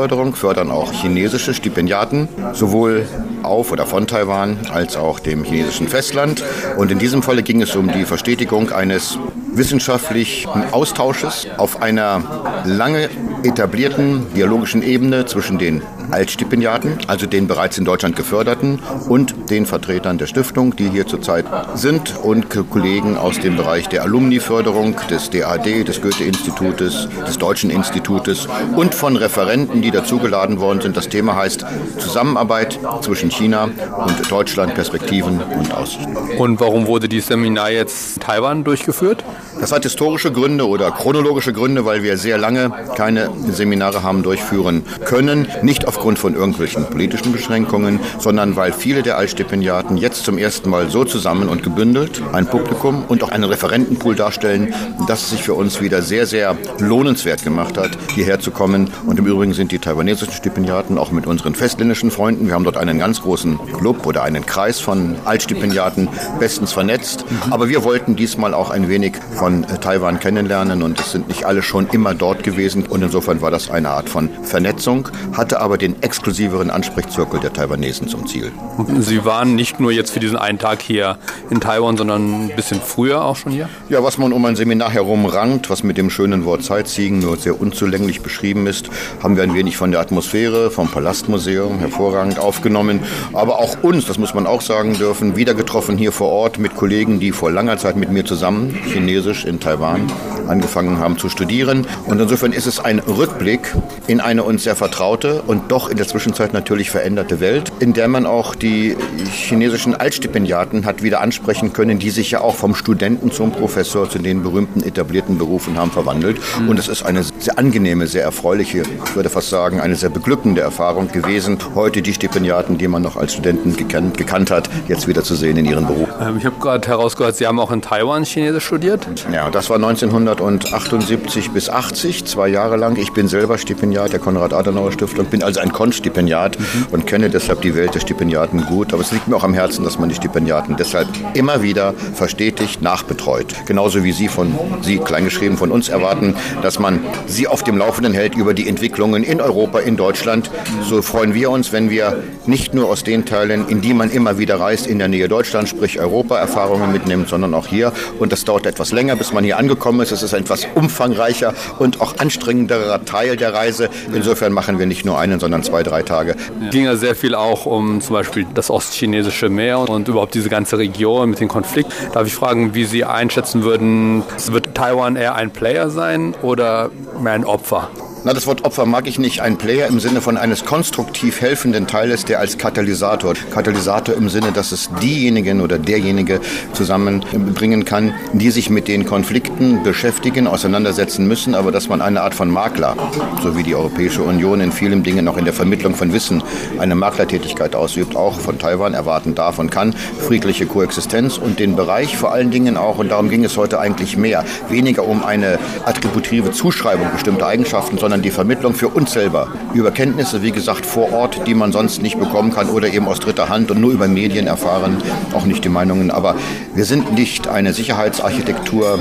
Ausländerförderung, 0.00 0.34
fördern 0.34 0.70
auch 0.70 0.92
chinesische 0.92 1.52
Stipendiaten, 1.52 2.28
sowohl 2.54 3.06
auf 3.42 3.70
oder 3.70 3.84
von 3.84 4.06
Taiwan 4.06 4.56
als 4.72 4.96
auch 4.96 5.20
dem 5.20 5.44
chinesischen 5.44 5.88
Festland. 5.88 6.42
Und 6.78 6.90
in 6.90 6.98
diesem 6.98 7.22
Falle 7.22 7.42
ging 7.42 7.60
es 7.60 7.76
um 7.76 7.92
die 7.92 8.04
Verstetigung 8.04 8.70
eines 8.72 9.18
wissenschaftlichen 9.52 10.72
Austausches 10.72 11.48
auf 11.58 11.82
einer 11.82 12.62
lange 12.64 13.10
etablierten 13.42 14.26
dialogischen 14.34 14.82
Ebene 14.82 15.26
zwischen 15.26 15.58
den 15.58 15.82
Altstipendiaten, 16.12 16.98
also 17.06 17.26
den 17.26 17.46
bereits 17.46 17.78
in 17.78 17.84
Deutschland 17.84 18.16
geförderten 18.16 18.80
und 19.08 19.50
den 19.50 19.66
Vertretern 19.66 20.18
der 20.18 20.26
Stiftung, 20.26 20.76
die 20.76 20.88
hier 20.88 21.06
zurzeit 21.06 21.46
sind 21.74 22.16
und 22.22 22.46
Kollegen 22.70 23.16
aus 23.16 23.38
dem 23.38 23.56
Bereich 23.56 23.88
der 23.88 24.02
Alumniförderung, 24.02 24.96
des 25.10 25.30
DAD, 25.30 25.84
des 25.84 26.00
Goethe-Institutes, 26.00 27.08
des 27.26 27.38
Deutschen 27.38 27.70
Institutes 27.70 28.48
und 28.76 28.94
von 28.94 29.16
Referenten, 29.16 29.82
die 29.82 29.90
dazugeladen 29.90 30.60
worden 30.60 30.80
sind. 30.80 30.96
Das 30.96 31.08
Thema 31.08 31.36
heißt 31.36 31.64
Zusammenarbeit 31.98 32.78
zwischen 33.02 33.30
China 33.30 33.64
und 33.64 34.30
Deutschland, 34.30 34.74
Perspektiven 34.74 35.40
und 35.40 35.74
Aussichten. 35.74 36.16
Und 36.38 36.60
warum 36.60 36.86
wurde 36.86 37.08
dieses 37.08 37.28
Seminar 37.28 37.70
jetzt 37.70 38.16
in 38.16 38.22
Taiwan 38.22 38.64
durchgeführt? 38.64 39.24
Das 39.60 39.72
hat 39.72 39.82
historische 39.82 40.32
Gründe 40.32 40.66
oder 40.66 40.90
chronologische 40.90 41.52
Gründe, 41.52 41.84
weil 41.84 42.02
wir 42.02 42.16
sehr 42.16 42.38
lange 42.38 42.70
keine 42.96 43.30
Seminare 43.50 44.02
haben 44.02 44.22
durchführen 44.22 44.84
können. 45.04 45.48
Nicht 45.62 45.86
aufgrund 46.00 46.18
von 46.18 46.34
irgendwelchen 46.34 46.86
politischen 46.86 47.30
Beschränkungen, 47.30 48.00
sondern 48.18 48.56
weil 48.56 48.72
viele 48.72 49.02
der 49.02 49.18
Altstipendiaten 49.18 49.98
jetzt 49.98 50.24
zum 50.24 50.38
ersten 50.38 50.70
Mal 50.70 50.88
so 50.88 51.04
zusammen 51.04 51.50
und 51.50 51.62
gebündelt 51.62 52.22
ein 52.32 52.46
Publikum 52.46 53.04
und 53.06 53.22
auch 53.22 53.28
einen 53.28 53.44
Referentenpool 53.44 54.14
darstellen, 54.14 54.72
dass 55.06 55.24
es 55.24 55.30
sich 55.32 55.42
für 55.42 55.52
uns 55.52 55.82
wieder 55.82 56.00
sehr, 56.00 56.24
sehr 56.24 56.56
lohnenswert 56.78 57.42
gemacht 57.42 57.76
hat, 57.76 57.90
hierher 58.14 58.40
zu 58.40 58.50
kommen. 58.50 58.90
Und 59.04 59.18
im 59.18 59.26
Übrigen 59.26 59.52
sind 59.52 59.72
die 59.72 59.78
taiwanesischen 59.78 60.32
Stipendiaten 60.32 60.96
auch 60.96 61.10
mit 61.10 61.26
unseren 61.26 61.54
festländischen 61.54 62.10
Freunden, 62.10 62.46
wir 62.46 62.54
haben 62.54 62.64
dort 62.64 62.78
einen 62.78 62.98
ganz 62.98 63.20
großen 63.20 63.58
Club 63.74 64.06
oder 64.06 64.22
einen 64.22 64.46
Kreis 64.46 64.80
von 64.80 65.16
Altstipendiaten 65.26 66.08
bestens 66.38 66.72
vernetzt. 66.72 67.26
Aber 67.50 67.68
wir 67.68 67.84
wollten 67.84 68.16
diesmal 68.16 68.54
auch 68.54 68.70
ein 68.70 68.88
wenig 68.88 69.16
von 69.34 69.66
Taiwan 69.82 70.18
kennenlernen 70.18 70.82
und 70.82 70.98
es 70.98 71.12
sind 71.12 71.28
nicht 71.28 71.44
alle 71.44 71.60
schon 71.60 71.88
immer 71.88 72.14
dort 72.14 72.42
gewesen 72.42 72.86
und 72.86 73.02
insofern 73.02 73.42
war 73.42 73.50
das 73.50 73.70
eine 73.70 73.90
Art 73.90 74.08
von 74.08 74.30
Vernetzung, 74.42 75.06
hatte 75.34 75.60
aber 75.60 75.76
den 75.76 75.89
exklusiveren 76.02 76.70
Ansprechzirkel 76.70 77.40
der 77.40 77.52
Taiwanesen 77.52 78.08
zum 78.08 78.26
Ziel. 78.26 78.52
Sie 78.98 79.24
waren 79.24 79.54
nicht 79.54 79.80
nur 79.80 79.92
jetzt 79.92 80.10
für 80.10 80.20
diesen 80.20 80.36
einen 80.36 80.58
Tag 80.58 80.82
hier 80.82 81.18
in 81.50 81.60
Taiwan, 81.60 81.96
sondern 81.96 82.46
ein 82.46 82.56
bisschen 82.56 82.80
früher 82.80 83.24
auch 83.24 83.36
schon 83.36 83.52
hier? 83.52 83.68
Ja, 83.88 84.02
was 84.02 84.18
man 84.18 84.32
um 84.32 84.44
ein 84.44 84.56
Seminar 84.56 84.90
herum 84.90 85.26
rankt, 85.26 85.70
was 85.70 85.82
mit 85.82 85.96
dem 85.96 86.10
schönen 86.10 86.44
Wort 86.44 86.62
Sightseeing 86.62 87.18
nur 87.18 87.36
sehr 87.36 87.60
unzulänglich 87.60 88.20
beschrieben 88.20 88.66
ist, 88.66 88.90
haben 89.22 89.36
wir 89.36 89.42
ein 89.42 89.54
wenig 89.54 89.76
von 89.76 89.90
der 89.90 90.00
Atmosphäre, 90.00 90.70
vom 90.70 90.88
Palastmuseum 90.88 91.78
hervorragend 91.78 92.38
aufgenommen, 92.38 93.00
aber 93.32 93.58
auch 93.58 93.82
uns, 93.82 94.06
das 94.06 94.18
muss 94.18 94.34
man 94.34 94.46
auch 94.46 94.60
sagen 94.60 94.94
dürfen, 94.94 95.36
wieder 95.36 95.54
getroffen 95.54 95.96
hier 95.96 96.12
vor 96.12 96.28
Ort 96.28 96.58
mit 96.58 96.74
Kollegen, 96.76 97.20
die 97.20 97.32
vor 97.32 97.50
langer 97.50 97.78
Zeit 97.78 97.96
mit 97.96 98.10
mir 98.10 98.24
zusammen 98.24 98.74
Chinesisch 98.86 99.44
in 99.44 99.60
Taiwan 99.60 100.10
angefangen 100.48 100.98
haben 100.98 101.16
zu 101.16 101.28
studieren. 101.28 101.86
Und 102.06 102.20
insofern 102.20 102.52
ist 102.52 102.66
es 102.66 102.80
ein 102.80 102.98
Rückblick 102.98 103.74
in 104.06 104.20
eine 104.20 104.42
uns 104.42 104.64
sehr 104.64 104.76
vertraute 104.76 105.42
und 105.46 105.70
doch 105.70 105.79
in 105.88 105.96
der 105.96 106.06
Zwischenzeit 106.06 106.52
natürlich 106.52 106.90
veränderte 106.90 107.40
Welt, 107.40 107.72
in 107.80 107.92
der 107.92 108.08
man 108.08 108.26
auch 108.26 108.54
die 108.54 108.96
chinesischen 109.32 109.94
Altstipendiaten 109.94 110.84
hat 110.84 111.02
wieder 111.02 111.20
ansprechen 111.20 111.72
können, 111.72 111.98
die 111.98 112.10
sich 112.10 112.30
ja 112.30 112.40
auch 112.40 112.54
vom 112.54 112.74
Studenten 112.74 113.30
zum 113.30 113.52
Professor 113.52 114.08
zu 114.08 114.18
den 114.18 114.42
berühmten 114.42 114.82
etablierten 114.82 115.38
Berufen 115.38 115.78
haben 115.78 115.90
verwandelt. 115.90 116.38
Und 116.68 116.78
es 116.78 116.88
ist 116.88 117.04
eine 117.04 117.22
sehr 117.38 117.58
angenehme, 117.58 118.06
sehr 118.06 118.24
erfreuliche, 118.24 118.82
ich 119.04 119.14
würde 119.14 119.30
fast 119.30 119.50
sagen, 119.50 119.80
eine 119.80 119.96
sehr 119.96 120.10
beglückende 120.10 120.60
Erfahrung 120.60 121.08
gewesen, 121.08 121.58
heute 121.74 122.02
die 122.02 122.14
Stipendiaten, 122.14 122.78
die 122.78 122.88
man 122.88 123.02
noch 123.02 123.16
als 123.16 123.32
Studenten 123.34 123.76
gekannt, 123.76 124.16
gekannt 124.16 124.50
hat, 124.50 124.68
jetzt 124.88 125.08
wieder 125.08 125.22
zu 125.22 125.34
sehen 125.34 125.56
in 125.56 125.64
ihren 125.64 125.86
Beruf. 125.86 126.08
Ähm, 126.20 126.38
ich 126.38 126.44
habe 126.44 126.56
gerade 126.60 126.86
herausgehört, 126.88 127.36
Sie 127.36 127.46
haben 127.46 127.58
auch 127.60 127.70
in 127.70 127.82
Taiwan 127.82 128.24
Chinesisch 128.24 128.64
studiert? 128.64 129.06
Ja, 129.32 129.50
das 129.50 129.68
war 129.68 129.76
1978 129.76 131.50
bis 131.50 131.68
80, 131.68 132.24
zwei 132.24 132.48
Jahre 132.48 132.76
lang. 132.76 132.96
Ich 132.96 133.12
bin 133.12 133.28
selber 133.28 133.58
Stipendiat 133.58 134.12
der 134.12 134.20
Konrad-Adenauer-Stiftung, 134.20 135.26
bin 135.26 135.42
also 135.42 135.60
ein 135.60 135.69
Konstipendiat 135.72 136.58
mhm. 136.58 136.86
und 136.90 137.06
kenne 137.06 137.30
deshalb 137.30 137.62
die 137.62 137.74
Welt 137.74 137.94
der 137.94 138.00
Stipendiaten 138.00 138.66
gut. 138.66 138.92
Aber 138.92 139.02
es 139.02 139.12
liegt 139.12 139.28
mir 139.28 139.36
auch 139.36 139.44
am 139.44 139.54
Herzen, 139.54 139.84
dass 139.84 139.98
man 139.98 140.08
die 140.08 140.14
Stipendiaten 140.14 140.76
deshalb 140.76 141.08
immer 141.34 141.62
wieder 141.62 141.94
verstetigt, 142.14 142.82
nachbetreut. 142.82 143.54
Genauso 143.66 144.04
wie 144.04 144.12
Sie 144.12 144.28
von 144.28 144.58
Sie, 144.82 144.98
kleingeschrieben, 144.98 145.56
von 145.56 145.70
uns 145.70 145.88
erwarten, 145.88 146.34
dass 146.62 146.78
man 146.78 147.00
Sie 147.26 147.48
auf 147.48 147.62
dem 147.64 147.78
Laufenden 147.78 148.12
hält 148.12 148.34
über 148.34 148.52
die 148.52 148.68
Entwicklungen 148.68 149.24
in 149.24 149.40
Europa, 149.40 149.78
in 149.80 149.96
Deutschland. 149.96 150.50
So 150.82 151.02
freuen 151.02 151.34
wir 151.34 151.50
uns, 151.50 151.72
wenn 151.72 151.90
wir 151.90 152.22
nicht 152.46 152.74
nur 152.74 152.88
aus 152.88 153.04
den 153.04 153.24
Teilen, 153.24 153.68
in 153.68 153.80
die 153.80 153.94
man 153.94 154.10
immer 154.10 154.38
wieder 154.38 154.60
reist, 154.60 154.86
in 154.86 154.98
der 154.98 155.08
Nähe 155.08 155.28
Deutschlands, 155.28 155.70
sprich 155.70 156.00
Europa, 156.00 156.38
Erfahrungen 156.38 156.92
mitnimmt, 156.92 157.28
sondern 157.28 157.54
auch 157.54 157.66
hier. 157.66 157.92
Und 158.18 158.32
das 158.32 158.44
dauert 158.44 158.66
etwas 158.66 158.92
länger, 158.92 159.16
bis 159.16 159.32
man 159.32 159.44
hier 159.44 159.58
angekommen 159.58 160.00
ist. 160.00 160.12
Es 160.12 160.22
ist 160.22 160.34
ein 160.34 160.44
etwas 160.50 160.66
umfangreicher 160.74 161.54
und 161.78 162.00
auch 162.00 162.18
anstrengenderer 162.18 163.04
Teil 163.04 163.36
der 163.36 163.54
Reise. 163.54 163.88
Insofern 164.12 164.52
machen 164.52 164.78
wir 164.78 164.86
nicht 164.86 165.04
nur 165.04 165.18
einen, 165.18 165.38
sondern 165.38 165.49
zwei, 165.62 165.82
drei 165.82 166.02
Tage. 166.02 166.36
Es 166.64 166.70
ging 166.70 166.84
ja 166.84 166.96
sehr 166.96 167.14
viel 167.14 167.34
auch 167.34 167.66
um 167.66 168.00
zum 168.00 168.14
Beispiel 168.14 168.46
das 168.54 168.70
ostchinesische 168.70 169.48
Meer 169.48 169.80
und 169.80 170.08
überhaupt 170.08 170.34
diese 170.34 170.48
ganze 170.48 170.78
Region 170.78 171.30
mit 171.30 171.40
dem 171.40 171.48
Konflikt. 171.48 171.92
Darf 172.12 172.26
ich 172.26 172.34
fragen, 172.34 172.74
wie 172.74 172.84
Sie 172.84 173.04
einschätzen 173.04 173.62
würden, 173.62 174.22
wird 174.46 174.74
Taiwan 174.74 175.16
eher 175.16 175.34
ein 175.34 175.50
Player 175.50 175.90
sein 175.90 176.34
oder 176.42 176.90
mehr 177.20 177.32
ein 177.32 177.44
Opfer? 177.44 177.88
Na, 178.22 178.34
das 178.34 178.46
Wort 178.46 178.66
Opfer 178.66 178.84
mag 178.84 179.06
ich 179.06 179.18
nicht. 179.18 179.40
Ein 179.40 179.56
Player 179.56 179.88
im 179.88 179.98
Sinne 179.98 180.20
von 180.20 180.36
eines 180.36 180.66
konstruktiv 180.66 181.40
helfenden 181.40 181.86
Teiles, 181.86 182.26
der 182.26 182.38
als 182.38 182.58
Katalysator, 182.58 183.32
Katalysator 183.50 184.14
im 184.14 184.28
Sinne, 184.28 184.52
dass 184.52 184.72
es 184.72 184.90
diejenigen 185.02 185.62
oder 185.62 185.78
derjenige 185.78 186.38
zusammenbringen 186.74 187.86
kann, 187.86 188.12
die 188.34 188.50
sich 188.50 188.68
mit 188.68 188.88
den 188.88 189.06
Konflikten 189.06 189.82
beschäftigen, 189.84 190.46
auseinandersetzen 190.46 191.26
müssen, 191.26 191.54
aber 191.54 191.72
dass 191.72 191.88
man 191.88 192.02
eine 192.02 192.20
Art 192.20 192.34
von 192.34 192.50
Makler, 192.50 192.94
so 193.42 193.56
wie 193.56 193.62
die 193.62 193.74
Europäische 193.74 194.22
Union 194.22 194.60
in 194.60 194.70
vielen 194.70 195.02
Dingen 195.02 195.26
auch 195.26 195.38
in 195.38 195.46
der 195.46 195.54
Vermittlung 195.54 195.94
von 195.94 196.12
Wissen 196.12 196.42
eine 196.78 196.96
Maklertätigkeit 196.96 197.74
ausübt, 197.74 198.16
auch 198.16 198.38
von 198.38 198.58
Taiwan 198.58 198.92
erwarten 198.92 199.34
darf 199.34 199.58
und 199.58 199.70
kann, 199.70 199.94
friedliche 200.18 200.66
Koexistenz 200.66 201.38
und 201.38 201.58
den 201.58 201.74
Bereich 201.74 202.18
vor 202.18 202.32
allen 202.32 202.50
Dingen 202.50 202.76
auch, 202.76 202.98
und 202.98 203.12
darum 203.12 203.30
ging 203.30 203.46
es 203.46 203.56
heute 203.56 203.80
eigentlich 203.80 204.18
mehr, 204.18 204.44
weniger 204.68 205.08
um 205.08 205.24
eine 205.24 205.58
attributive 205.86 206.50
Zuschreibung 206.52 207.10
bestimmter 207.12 207.46
Eigenschaften, 207.46 207.96
sondern 207.96 208.09
sondern 208.10 208.22
die 208.22 208.32
Vermittlung 208.32 208.74
für 208.74 208.88
uns 208.88 209.12
selber 209.12 209.46
über 209.72 209.92
Kenntnisse, 209.92 210.42
wie 210.42 210.50
gesagt, 210.50 210.84
vor 210.84 211.12
Ort, 211.12 211.46
die 211.46 211.54
man 211.54 211.70
sonst 211.70 212.02
nicht 212.02 212.18
bekommen 212.18 212.52
kann 212.52 212.68
oder 212.68 212.88
eben 212.88 213.06
aus 213.06 213.20
dritter 213.20 213.48
Hand 213.48 213.70
und 213.70 213.80
nur 213.80 213.92
über 213.92 214.08
Medien 214.08 214.48
erfahren, 214.48 214.96
auch 215.32 215.44
nicht 215.44 215.64
die 215.64 215.68
Meinungen. 215.68 216.10
Aber 216.10 216.34
wir 216.74 216.84
sind 216.84 217.12
nicht 217.12 217.46
eine 217.46 217.72
Sicherheitsarchitektur, 217.72 218.98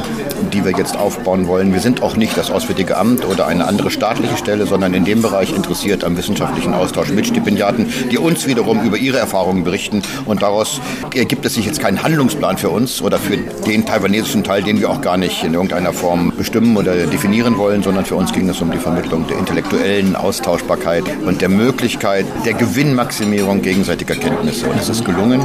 die 0.54 0.64
wir 0.64 0.74
jetzt 0.78 0.96
aufbauen 0.96 1.48
wollen. 1.48 1.74
Wir 1.74 1.80
sind 1.80 2.04
auch 2.04 2.18
nicht 2.18 2.38
das 2.38 2.52
Auswärtige 2.52 2.98
Amt 2.98 3.26
oder 3.26 3.48
eine 3.48 3.66
andere 3.66 3.90
staatliche 3.90 4.38
Stelle, 4.38 4.68
sondern 4.68 4.94
in 4.94 5.06
dem 5.06 5.24
Bereich 5.24 5.56
interessiert 5.56 6.04
am 6.04 6.16
wissenschaftlichen 6.16 6.76
Austausch 6.76 7.10
mit 7.10 7.26
Stipendiaten, 7.26 7.92
die 8.12 8.20
uns 8.20 8.46
wiederum 8.46 8.84
über 8.84 8.98
ihre 8.98 9.18
Erfahrungen 9.18 9.64
berichten. 9.64 10.04
Und 10.26 10.44
daraus 10.44 10.82
ergibt 11.16 11.48
es 11.48 11.56
sich 11.56 11.66
jetzt 11.66 11.80
keinen 11.80 12.04
Handlungsplan 12.04 12.60
für 12.60 12.70
uns 12.70 13.02
oder 13.02 13.18
für 13.18 13.38
den 13.38 13.88
taiwanesischen 13.88 14.44
Teil, 14.44 14.62
den 14.62 14.80
wir 14.80 14.92
auch 14.92 15.02
gar 15.02 15.18
nicht 15.18 15.44
in 15.44 15.56
irgendeiner 15.56 15.94
Form 15.94 16.32
bestimmen 16.38 16.78
oder 16.78 17.08
definieren 17.08 17.58
wollen, 17.58 17.82
sondern 17.82 18.06
für 18.06 18.16
uns 18.16 18.32
ging 18.32 18.48
es 18.48 18.62
um 18.62 18.70
die 18.70 18.78
Vermittlung 18.78 18.99
der 19.04 19.38
intellektuellen 19.38 20.16
Austauschbarkeit 20.16 21.04
und 21.26 21.42
der 21.42 21.50
Möglichkeit 21.50 22.26
der 22.46 22.54
Gewinnmaximierung 22.54 23.62
gegenseitiger 23.62 24.16
Kenntnisse. 24.16 24.68
Und 24.68 24.80
es 24.80 24.90
ist 24.90 25.06
gelungen. 25.06 25.42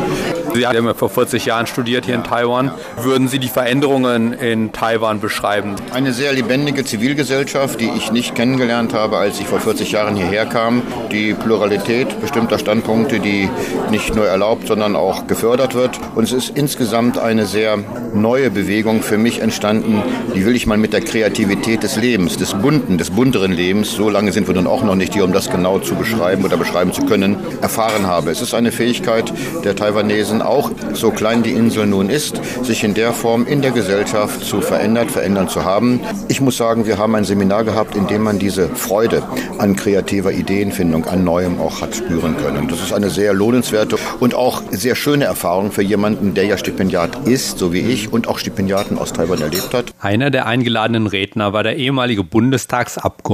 Sie 0.54 0.66
haben 0.66 0.86
ja 0.86 0.94
vor 0.94 1.10
40 1.10 1.46
Jahren 1.46 1.66
studiert 1.66 2.06
hier 2.06 2.14
in 2.14 2.22
Taiwan. 2.22 2.70
Würden 3.02 3.26
Sie 3.26 3.40
die 3.40 3.48
Veränderungen 3.48 4.32
in 4.32 4.72
Taiwan 4.72 5.20
beschreiben? 5.20 5.74
Eine 5.92 6.12
sehr 6.12 6.32
lebendige 6.32 6.84
Zivilgesellschaft, 6.84 7.80
die 7.80 7.90
ich 7.96 8.12
nicht 8.12 8.34
kennengelernt 8.34 8.94
habe, 8.94 9.16
als 9.18 9.40
ich 9.40 9.46
vor 9.46 9.60
40 9.60 9.92
Jahren 9.92 10.14
hierher 10.14 10.46
kam. 10.46 10.82
Die 11.10 11.34
Pluralität 11.34 12.20
bestimmter 12.20 12.58
Standpunkte, 12.58 13.18
die 13.18 13.48
nicht 13.90 14.14
nur 14.14 14.26
erlaubt, 14.26 14.68
sondern 14.68 14.94
auch 14.94 15.26
gefördert 15.26 15.74
wird. 15.74 15.98
Und 16.14 16.24
es 16.24 16.32
ist 16.32 16.56
insgesamt 16.56 17.18
eine 17.18 17.46
sehr 17.46 17.78
neue 18.14 18.50
Bewegung 18.50 19.02
für 19.02 19.18
mich 19.18 19.40
entstanden. 19.40 20.02
Die 20.34 20.46
will 20.46 20.54
ich 20.54 20.66
mal 20.66 20.78
mit 20.78 20.92
der 20.92 21.00
Kreativität 21.00 21.82
des 21.82 21.96
Lebens, 21.96 22.36
des 22.36 22.54
bunten, 22.54 22.96
des 22.96 23.10
bunteren 23.10 23.43
Lebens, 23.52 23.92
so 23.92 24.08
lange 24.08 24.32
sind 24.32 24.46
wir 24.46 24.54
nun 24.54 24.66
auch 24.66 24.82
noch 24.82 24.94
nicht 24.94 25.14
hier, 25.14 25.24
um 25.24 25.32
das 25.32 25.50
genau 25.50 25.78
zu 25.78 25.94
beschreiben 25.94 26.44
oder 26.44 26.56
beschreiben 26.56 26.92
zu 26.92 27.04
können, 27.04 27.36
erfahren 27.60 28.06
habe. 28.06 28.30
Es 28.30 28.40
ist 28.40 28.54
eine 28.54 28.72
Fähigkeit 28.72 29.32
der 29.64 29.76
Taiwanesen, 29.76 30.42
auch 30.42 30.70
so 30.92 31.10
klein 31.10 31.42
die 31.42 31.52
Insel 31.52 31.86
nun 31.86 32.10
ist, 32.10 32.40
sich 32.64 32.84
in 32.84 32.94
der 32.94 33.12
Form 33.12 33.46
in 33.46 33.62
der 33.62 33.70
Gesellschaft 33.70 34.44
zu 34.44 34.60
verändern, 34.60 35.08
verändern 35.08 35.48
zu 35.48 35.64
haben. 35.64 36.00
Ich 36.28 36.40
muss 36.40 36.56
sagen, 36.56 36.86
wir 36.86 36.98
haben 36.98 37.14
ein 37.14 37.24
Seminar 37.24 37.64
gehabt, 37.64 37.96
in 37.96 38.06
dem 38.06 38.22
man 38.22 38.38
diese 38.38 38.68
Freude 38.68 39.22
an 39.58 39.76
kreativer 39.76 40.32
Ideenfindung, 40.32 41.04
an 41.06 41.24
Neuem 41.24 41.60
auch 41.60 41.80
hat 41.80 41.94
spüren 41.94 42.36
können. 42.36 42.68
Das 42.68 42.80
ist 42.80 42.92
eine 42.92 43.10
sehr 43.10 43.34
lohnenswerte 43.34 43.96
und 44.20 44.34
auch 44.34 44.62
sehr 44.70 44.94
schöne 44.94 45.24
Erfahrung 45.24 45.72
für 45.72 45.82
jemanden, 45.82 46.34
der 46.34 46.44
ja 46.44 46.58
Stipendiat 46.58 47.26
ist, 47.26 47.58
so 47.58 47.72
wie 47.72 47.80
ich, 47.80 48.12
und 48.12 48.28
auch 48.28 48.38
Stipendiaten 48.38 48.98
aus 48.98 49.12
Taiwan 49.12 49.40
erlebt 49.40 49.74
hat. 49.74 49.92
Einer 50.00 50.30
der 50.30 50.46
eingeladenen 50.46 51.06
Redner 51.06 51.52
war 51.52 51.62
der 51.62 51.76
ehemalige 51.76 52.24
Bundestagsabgeordnete 52.24 53.33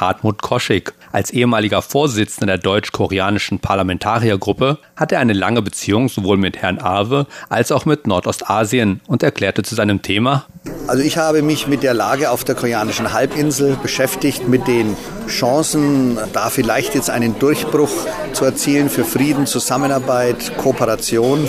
Hartmut 0.00 0.42
Koschig. 0.42 0.92
Als 1.12 1.30
ehemaliger 1.30 1.82
Vorsitzender 1.82 2.46
der 2.46 2.58
deutsch-koreanischen 2.58 3.58
Parlamentariergruppe 3.58 4.78
hat 4.96 5.12
er 5.12 5.20
eine 5.20 5.32
lange 5.32 5.62
Beziehung 5.62 6.08
sowohl 6.08 6.36
mit 6.36 6.58
Herrn 6.58 6.78
Awe 6.78 7.26
als 7.48 7.72
auch 7.72 7.84
mit 7.84 8.06
Nordostasien 8.06 9.00
und 9.06 9.22
erklärte 9.22 9.62
zu 9.62 9.74
seinem 9.74 10.02
Thema. 10.02 10.46
Also 10.86 11.02
ich 11.02 11.16
habe 11.16 11.40
mich 11.40 11.68
mit 11.68 11.82
der 11.82 11.94
Lage 11.94 12.30
auf 12.30 12.44
der 12.44 12.54
koreanischen 12.54 13.12
Halbinsel 13.12 13.78
beschäftigt, 13.80 14.48
mit 14.48 14.66
den 14.66 14.96
Chancen, 15.28 16.18
da 16.32 16.50
vielleicht 16.50 16.94
jetzt 16.94 17.08
einen 17.08 17.38
Durchbruch 17.38 17.90
zu 18.32 18.44
erzielen 18.44 18.90
für 18.90 19.04
Frieden, 19.04 19.46
Zusammenarbeit, 19.46 20.56
Kooperation 20.58 21.48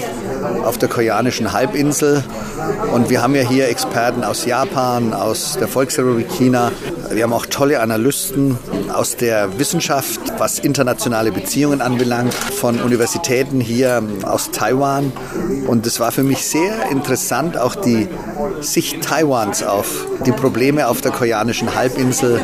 auf 0.63 0.77
der 0.77 0.89
koreanischen 0.89 1.51
Halbinsel. 1.51 2.24
Und 2.94 3.10
wir 3.10 3.22
haben 3.22 3.36
ja 3.36 3.41
hier 3.41 3.68
Experten 3.68 4.24
aus 4.24 4.46
Japan, 4.46 5.13
aus 5.13 5.58
der 5.60 5.68
Volksrepublik 5.68 6.30
China. 6.30 6.72
Wir 7.10 7.24
haben 7.24 7.34
auch 7.34 7.46
tolle 7.46 7.82
Analysten 7.82 8.58
aus 8.94 9.18
der 9.18 9.60
Wissenschaft, 9.60 10.22
was 10.38 10.60
internationale 10.60 11.32
Beziehungen 11.32 11.82
anbelangt, 11.82 12.34
von 12.34 12.80
Universitäten 12.80 13.60
hier 13.60 14.03
aus 14.24 14.51
Taiwan. 14.51 15.12
Und 15.68 15.86
es 15.86 16.00
war 16.00 16.12
für 16.12 16.24
mich 16.24 16.46
sehr 16.46 16.89
interessant, 16.91 17.58
auch 17.58 17.75
die 17.75 18.08
Sicht 18.62 19.03
Taiwans 19.03 19.63
auf 19.63 20.05
die 20.25 20.31
Probleme 20.31 20.88
auf 20.88 21.01
der 21.01 21.12
koreanischen 21.12 21.75
Halbinsel 21.75 22.41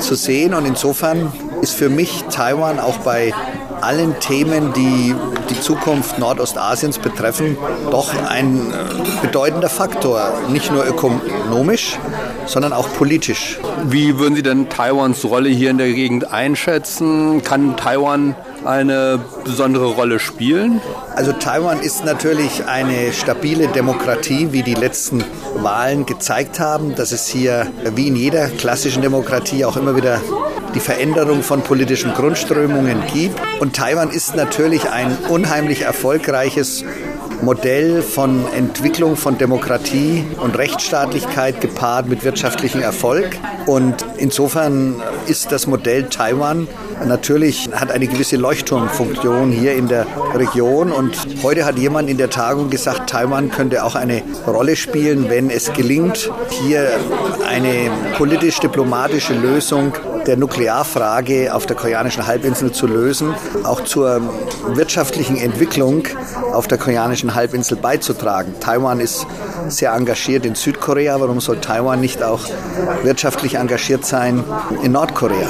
zu 0.00 0.14
sehen. 0.14 0.54
Und 0.54 0.66
insofern 0.66 1.32
ist 1.62 1.74
für 1.74 1.88
mich 1.88 2.24
Taiwan 2.30 2.78
auch 2.78 2.98
bei 2.98 3.32
allen 3.80 4.18
Themen, 4.20 4.72
die 4.72 5.14
die 5.50 5.60
Zukunft 5.60 6.18
Nordostasiens 6.18 6.98
betreffen, 6.98 7.56
doch 7.90 8.12
ein 8.28 8.72
äh, 8.72 9.26
bedeutender 9.26 9.68
Faktor. 9.68 10.32
Nicht 10.48 10.72
nur 10.72 10.86
ökonomisch, 10.86 11.98
sondern 12.46 12.72
auch 12.72 12.88
politisch. 12.94 13.58
Wie 13.84 14.18
würden 14.18 14.34
Sie 14.34 14.42
denn 14.42 14.68
Taiwans 14.68 15.24
Rolle 15.24 15.48
hier 15.48 15.70
in 15.70 15.78
der 15.78 15.92
Gegend 15.92 16.32
einschätzen? 16.32 17.42
Kann 17.42 17.76
Taiwan 17.76 18.34
eine 18.64 19.20
besondere 19.44 19.86
Rolle 19.86 20.18
spielen? 20.18 20.80
Also 21.14 21.32
Taiwan 21.32 21.80
ist 21.80 22.04
natürlich 22.04 22.66
eine 22.66 23.12
stabile 23.12 23.68
Demokratie, 23.68 24.48
wie 24.52 24.62
die 24.62 24.74
letzten 24.74 25.24
Wahlen 25.56 26.06
gezeigt 26.06 26.60
haben, 26.60 26.94
dass 26.94 27.12
es 27.12 27.26
hier 27.26 27.68
wie 27.94 28.08
in 28.08 28.16
jeder 28.16 28.48
klassischen 28.48 29.02
Demokratie 29.02 29.64
auch 29.64 29.76
immer 29.76 29.96
wieder 29.96 30.20
die 30.76 30.80
Veränderung 30.80 31.42
von 31.42 31.62
politischen 31.62 32.12
Grundströmungen 32.12 33.02
gibt. 33.10 33.40
Und 33.60 33.74
Taiwan 33.74 34.10
ist 34.10 34.36
natürlich 34.36 34.90
ein 34.90 35.16
unheimlich 35.30 35.80
erfolgreiches 35.80 36.84
Modell 37.40 38.02
von 38.02 38.44
Entwicklung 38.54 39.16
von 39.16 39.38
Demokratie 39.38 40.22
und 40.38 40.58
Rechtsstaatlichkeit 40.58 41.62
gepaart 41.62 42.08
mit 42.08 42.24
wirtschaftlichem 42.24 42.82
Erfolg. 42.82 43.38
Und 43.64 44.04
insofern 44.18 45.02
ist 45.26 45.50
das 45.50 45.66
Modell 45.66 46.10
Taiwan 46.10 46.68
natürlich 47.04 47.68
hat 47.72 47.90
eine 47.90 48.06
gewisse 48.06 48.36
Leuchtturmfunktion 48.36 49.52
hier 49.52 49.74
in 49.74 49.88
der 49.88 50.06
Region. 50.34 50.92
Und 50.92 51.16
heute 51.42 51.64
hat 51.64 51.78
jemand 51.78 52.08
in 52.08 52.16
der 52.16 52.30
Tagung 52.30 52.70
gesagt, 52.70 53.10
Taiwan 53.10 53.50
könnte 53.50 53.84
auch 53.84 53.94
eine 53.94 54.22
Rolle 54.46 54.76
spielen, 54.76 55.28
wenn 55.28 55.50
es 55.50 55.72
gelingt, 55.72 56.30
hier 56.62 56.88
eine 57.46 57.90
politisch-diplomatische 58.16 59.34
Lösung 59.34 59.92
der 60.26 60.36
Nuklearfrage 60.36 61.54
auf 61.54 61.66
der 61.66 61.76
koreanischen 61.76 62.26
Halbinsel 62.26 62.72
zu 62.72 62.86
lösen, 62.86 63.34
auch 63.64 63.82
zur 63.84 64.20
wirtschaftlichen 64.74 65.36
Entwicklung 65.36 66.08
auf 66.52 66.66
der 66.66 66.78
koreanischen 66.78 67.34
Halbinsel 67.34 67.76
beizutragen. 67.76 68.54
Taiwan 68.60 69.00
ist 69.00 69.26
sehr 69.68 69.92
engagiert 69.92 70.44
in 70.44 70.54
Südkorea. 70.54 71.20
Warum 71.20 71.40
soll 71.40 71.60
Taiwan 71.60 72.00
nicht 72.00 72.22
auch 72.22 72.40
wirtschaftlich 73.02 73.54
engagiert 73.54 74.04
sein 74.04 74.42
in 74.82 74.92
Nordkorea? 74.92 75.48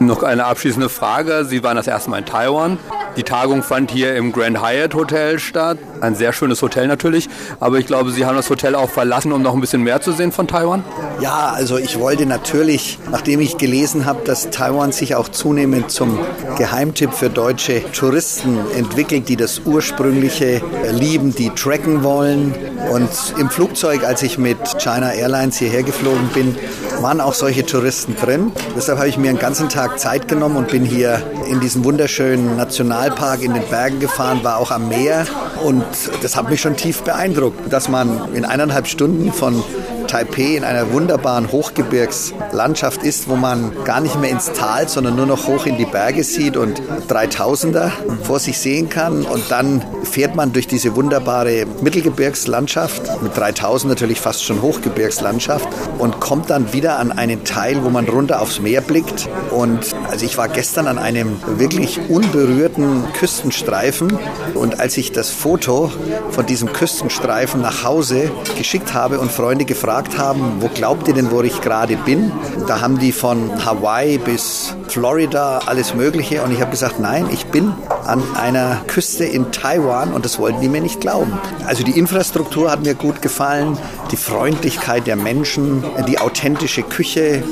Noch 0.00 0.22
eine 0.22 0.44
abschließende 0.44 0.88
Frage. 0.88 1.44
Sie 1.44 1.62
waren 1.62 1.76
das 1.76 1.86
erste 1.86 2.10
Mal 2.10 2.18
in 2.18 2.26
Taiwan. 2.26 2.78
Die 3.16 3.22
Tagung 3.22 3.62
fand 3.62 3.90
hier 3.90 4.14
im 4.16 4.30
Grand 4.32 4.62
Hyatt 4.62 4.94
Hotel 4.94 5.38
statt. 5.38 5.78
Ein 6.06 6.14
sehr 6.14 6.32
schönes 6.32 6.62
Hotel 6.62 6.86
natürlich. 6.86 7.28
Aber 7.58 7.78
ich 7.78 7.86
glaube, 7.86 8.12
Sie 8.12 8.24
haben 8.24 8.36
das 8.36 8.48
Hotel 8.48 8.76
auch 8.76 8.88
verlassen, 8.88 9.32
um 9.32 9.42
noch 9.42 9.54
ein 9.54 9.60
bisschen 9.60 9.82
mehr 9.82 10.00
zu 10.00 10.12
sehen 10.12 10.30
von 10.30 10.46
Taiwan? 10.46 10.84
Ja, 11.20 11.50
also 11.52 11.78
ich 11.78 11.98
wollte 11.98 12.26
natürlich, 12.26 13.00
nachdem 13.10 13.40
ich 13.40 13.58
gelesen 13.58 14.06
habe, 14.06 14.22
dass 14.24 14.50
Taiwan 14.50 14.92
sich 14.92 15.16
auch 15.16 15.28
zunehmend 15.28 15.90
zum 15.90 16.20
Geheimtipp 16.58 17.12
für 17.12 17.28
deutsche 17.28 17.82
Touristen 17.90 18.58
entwickelt, 18.76 19.28
die 19.28 19.36
das 19.36 19.62
ursprüngliche 19.64 20.62
lieben, 20.92 21.34
die 21.34 21.50
tracken 21.50 22.04
wollen. 22.04 22.54
Und 22.92 23.10
im 23.40 23.50
Flugzeug, 23.50 24.04
als 24.04 24.22
ich 24.22 24.38
mit 24.38 24.58
China 24.78 25.12
Airlines 25.12 25.56
hierher 25.56 25.82
geflogen 25.82 26.28
bin, 26.34 26.54
waren 27.00 27.20
auch 27.20 27.34
solche 27.34 27.66
Touristen 27.66 28.14
drin. 28.14 28.52
Deshalb 28.76 28.98
habe 28.98 29.08
ich 29.08 29.18
mir 29.18 29.30
einen 29.30 29.40
ganzen 29.40 29.68
Tag 29.68 29.98
Zeit 29.98 30.28
genommen 30.28 30.56
und 30.56 30.68
bin 30.68 30.84
hier 30.84 31.20
in 31.50 31.58
diesen 31.58 31.84
wunderschönen 31.84 32.56
Nationalpark 32.56 33.42
in 33.42 33.54
den 33.54 33.64
Bergen 33.68 33.98
gefahren, 33.98 34.44
war 34.44 34.58
auch 34.58 34.70
am 34.70 34.88
Meer 34.88 35.26
und 35.62 35.84
das 36.22 36.36
hat 36.36 36.50
mich 36.50 36.60
schon 36.60 36.76
tief 36.76 37.02
beeindruckt, 37.02 37.72
dass 37.72 37.88
man 37.88 38.34
in 38.34 38.44
eineinhalb 38.44 38.86
Stunden 38.86 39.32
von 39.32 39.62
Taipei 40.06 40.56
in 40.56 40.64
einer 40.64 40.92
wunderbaren 40.92 41.50
Hochgebirgslandschaft 41.50 43.02
ist, 43.02 43.28
wo 43.28 43.36
man 43.36 43.72
gar 43.84 44.00
nicht 44.00 44.20
mehr 44.20 44.30
ins 44.30 44.52
Tal, 44.52 44.88
sondern 44.88 45.16
nur 45.16 45.26
noch 45.26 45.46
hoch 45.46 45.66
in 45.66 45.76
die 45.76 45.84
Berge 45.84 46.24
sieht 46.24 46.56
und 46.56 46.80
3000er 47.08 47.90
vor 48.22 48.38
sich 48.38 48.58
sehen 48.58 48.88
kann. 48.88 49.24
Und 49.24 49.50
dann 49.50 49.84
fährt 50.04 50.36
man 50.36 50.52
durch 50.52 50.66
diese 50.66 50.96
wunderbare 50.96 51.66
Mittelgebirgslandschaft, 51.80 53.22
mit 53.22 53.36
3000 53.36 53.90
natürlich 53.90 54.20
fast 54.20 54.44
schon 54.44 54.62
Hochgebirgslandschaft, 54.62 55.68
und 55.98 56.20
kommt 56.20 56.50
dann 56.50 56.72
wieder 56.72 56.98
an 56.98 57.12
einen 57.12 57.44
Teil, 57.44 57.82
wo 57.84 57.90
man 57.90 58.06
runter 58.08 58.40
aufs 58.40 58.60
Meer 58.60 58.80
blickt. 58.80 59.28
Und 59.50 59.94
also 60.10 60.24
ich 60.24 60.38
war 60.38 60.48
gestern 60.48 60.86
an 60.86 60.98
einem 60.98 61.40
wirklich 61.58 61.98
unberührten 62.08 63.04
Küstenstreifen 63.12 64.18
und 64.54 64.80
als 64.80 64.96
ich 64.96 65.12
das 65.12 65.30
Foto 65.30 65.90
von 66.30 66.46
diesem 66.46 66.72
Küstenstreifen 66.72 67.60
nach 67.60 67.84
Hause 67.84 68.30
geschickt 68.56 68.94
habe 68.94 69.18
und 69.18 69.30
Freunde 69.30 69.64
gefragt 69.64 69.95
gefragt 69.96 70.18
haben, 70.18 70.60
wo 70.60 70.68
glaubt 70.68 71.08
ihr 71.08 71.14
denn, 71.14 71.30
wo 71.30 71.40
ich 71.40 71.62
gerade 71.62 71.96
bin? 71.96 72.30
Da 72.66 72.82
haben 72.82 72.98
die 72.98 73.12
von 73.12 73.64
Hawaii 73.64 74.18
bis 74.18 74.74
Florida 74.88 75.60
alles 75.64 75.94
Mögliche 75.94 76.42
und 76.42 76.52
ich 76.52 76.60
habe 76.60 76.70
gesagt, 76.70 77.00
nein, 77.00 77.26
ich 77.32 77.46
bin 77.46 77.72
an 78.04 78.22
einer 78.36 78.82
Küste 78.88 79.24
in 79.24 79.52
Taiwan 79.52 80.12
und 80.12 80.26
das 80.26 80.38
wollten 80.38 80.60
die 80.60 80.68
mir 80.68 80.82
nicht 80.82 81.00
glauben. 81.00 81.32
Also 81.66 81.82
die 81.82 81.98
Infrastruktur 81.98 82.70
hat 82.70 82.82
mir 82.82 82.94
gut 82.94 83.22
gefallen, 83.22 83.78
die 84.10 84.18
Freundlichkeit 84.18 85.06
der 85.06 85.16
Menschen, 85.16 85.82
die 86.06 86.18
authentische 86.18 86.82
Küche, 86.82 87.42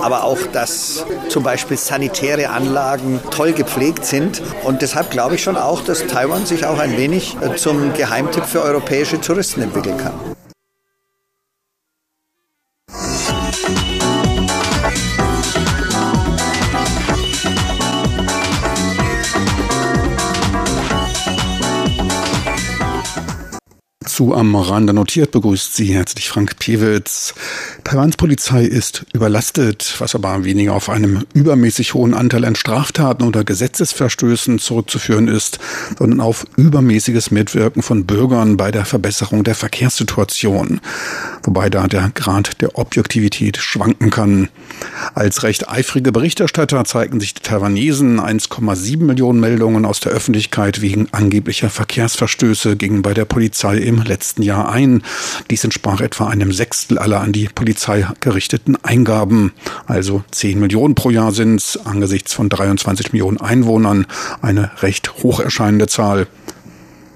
aber 0.00 0.22
auch, 0.22 0.38
dass 0.52 1.04
zum 1.28 1.42
Beispiel 1.42 1.76
sanitäre 1.76 2.50
Anlagen 2.50 3.18
toll 3.32 3.52
gepflegt 3.52 4.04
sind. 4.04 4.40
Und 4.62 4.82
deshalb 4.82 5.10
glaube 5.10 5.34
ich 5.34 5.42
schon 5.42 5.56
auch, 5.56 5.82
dass 5.82 6.06
Taiwan 6.06 6.46
sich 6.46 6.64
auch 6.64 6.78
ein 6.78 6.96
wenig 6.96 7.36
äh, 7.40 7.56
zum 7.56 7.92
Geheimtipp 7.94 8.44
für 8.44 8.62
europäische 8.62 9.20
Touristen 9.20 9.62
entwickeln 9.62 9.96
kann. 9.96 10.37
Dazu 24.18 24.34
am 24.34 24.56
Rande 24.56 24.92
notiert 24.92 25.30
begrüßt 25.30 25.76
Sie 25.76 25.94
herzlich 25.94 26.28
Frank 26.28 26.58
Pewitz. 26.58 27.34
Taiwans 27.84 28.16
Polizei 28.16 28.64
ist 28.64 29.06
überlastet, 29.12 29.94
was 29.98 30.16
aber 30.16 30.42
weniger 30.42 30.74
auf 30.74 30.88
einem 30.88 31.24
übermäßig 31.34 31.94
hohen 31.94 32.14
Anteil 32.14 32.44
an 32.44 32.56
Straftaten 32.56 33.22
oder 33.22 33.44
Gesetzesverstößen 33.44 34.58
zurückzuführen 34.58 35.28
ist, 35.28 35.60
sondern 36.00 36.20
auf 36.20 36.46
übermäßiges 36.56 37.30
Mitwirken 37.30 37.80
von 37.80 38.06
Bürgern 38.06 38.56
bei 38.56 38.72
der 38.72 38.84
Verbesserung 38.84 39.44
der 39.44 39.54
Verkehrssituation. 39.54 40.80
Wobei 41.44 41.70
da 41.70 41.86
der 41.86 42.10
Grad 42.12 42.60
der 42.60 42.76
Objektivität 42.76 43.58
schwanken 43.58 44.10
kann. 44.10 44.48
Als 45.14 45.44
recht 45.44 45.68
eifrige 45.68 46.10
Berichterstatter 46.10 46.84
zeigten 46.84 47.20
sich 47.20 47.34
die 47.34 47.42
Taiwanesen 47.42 48.18
1,7 48.18 48.98
Millionen 49.04 49.38
Meldungen 49.38 49.84
aus 49.84 50.00
der 50.00 50.10
Öffentlichkeit 50.10 50.80
wegen 50.80 51.06
angeblicher 51.12 51.70
Verkehrsverstöße 51.70 52.76
gingen 52.76 53.02
bei 53.02 53.14
der 53.14 53.24
Polizei 53.24 53.76
im 53.76 54.07
letzten 54.08 54.42
Jahr 54.42 54.70
ein. 54.70 55.02
Dies 55.50 55.64
entsprach 55.64 56.00
etwa 56.00 56.26
einem 56.26 56.52
Sechstel 56.52 56.98
aller 56.98 57.20
an 57.20 57.32
die 57.32 57.48
Polizei 57.48 58.06
gerichteten 58.20 58.76
Eingaben. 58.82 59.52
Also 59.86 60.24
10 60.30 60.58
Millionen 60.58 60.94
pro 60.94 61.10
Jahr 61.10 61.32
sind 61.32 61.56
es 61.56 61.78
angesichts 61.86 62.32
von 62.32 62.48
23 62.48 63.12
Millionen 63.12 63.40
Einwohnern 63.40 64.06
eine 64.42 64.70
recht 64.82 65.22
hoch 65.22 65.40
erscheinende 65.40 65.86
Zahl. 65.86 66.26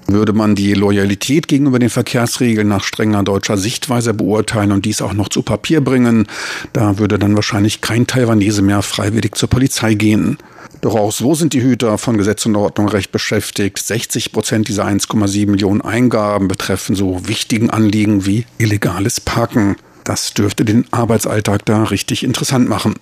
Würde 0.07 0.33
man 0.33 0.55
die 0.55 0.73
Loyalität 0.73 1.47
gegenüber 1.47 1.79
den 1.79 1.89
Verkehrsregeln 1.89 2.67
nach 2.67 2.83
strenger 2.83 3.23
deutscher 3.23 3.57
Sichtweise 3.57 4.13
beurteilen 4.13 4.71
und 4.71 4.85
dies 4.85 5.01
auch 5.01 5.13
noch 5.13 5.29
zu 5.29 5.43
Papier 5.43 5.81
bringen, 5.81 6.27
da 6.73 6.99
würde 6.99 7.17
dann 7.17 7.35
wahrscheinlich 7.35 7.81
kein 7.81 8.05
Taiwanese 8.05 8.61
mehr 8.61 8.81
freiwillig 8.81 9.35
zur 9.35 9.49
Polizei 9.49 9.93
gehen. 9.93 10.37
Doch 10.83 10.95
auch 10.95 11.13
so 11.13 11.33
sind 11.33 11.53
die 11.53 11.61
Hüter 11.61 11.97
von 11.97 12.17
Gesetz 12.17 12.45
und 12.45 12.57
Ordnung 12.57 12.89
recht 12.89 13.13
beschäftigt. 13.13 13.79
60 13.79 14.33
Prozent 14.33 14.67
dieser 14.67 14.85
1,7 14.85 15.49
Millionen 15.49 15.79
Eingaben 15.79 16.49
betreffen 16.49 16.93
so 16.93 17.25
wichtigen 17.25 17.69
Anliegen 17.69 18.25
wie 18.25 18.45
illegales 18.57 19.21
Parken. 19.21 19.77
Das 20.03 20.33
dürfte 20.33 20.65
den 20.65 20.85
Arbeitsalltag 20.91 21.65
da 21.65 21.83
richtig 21.83 22.23
interessant 22.23 22.67
machen. 22.67 22.95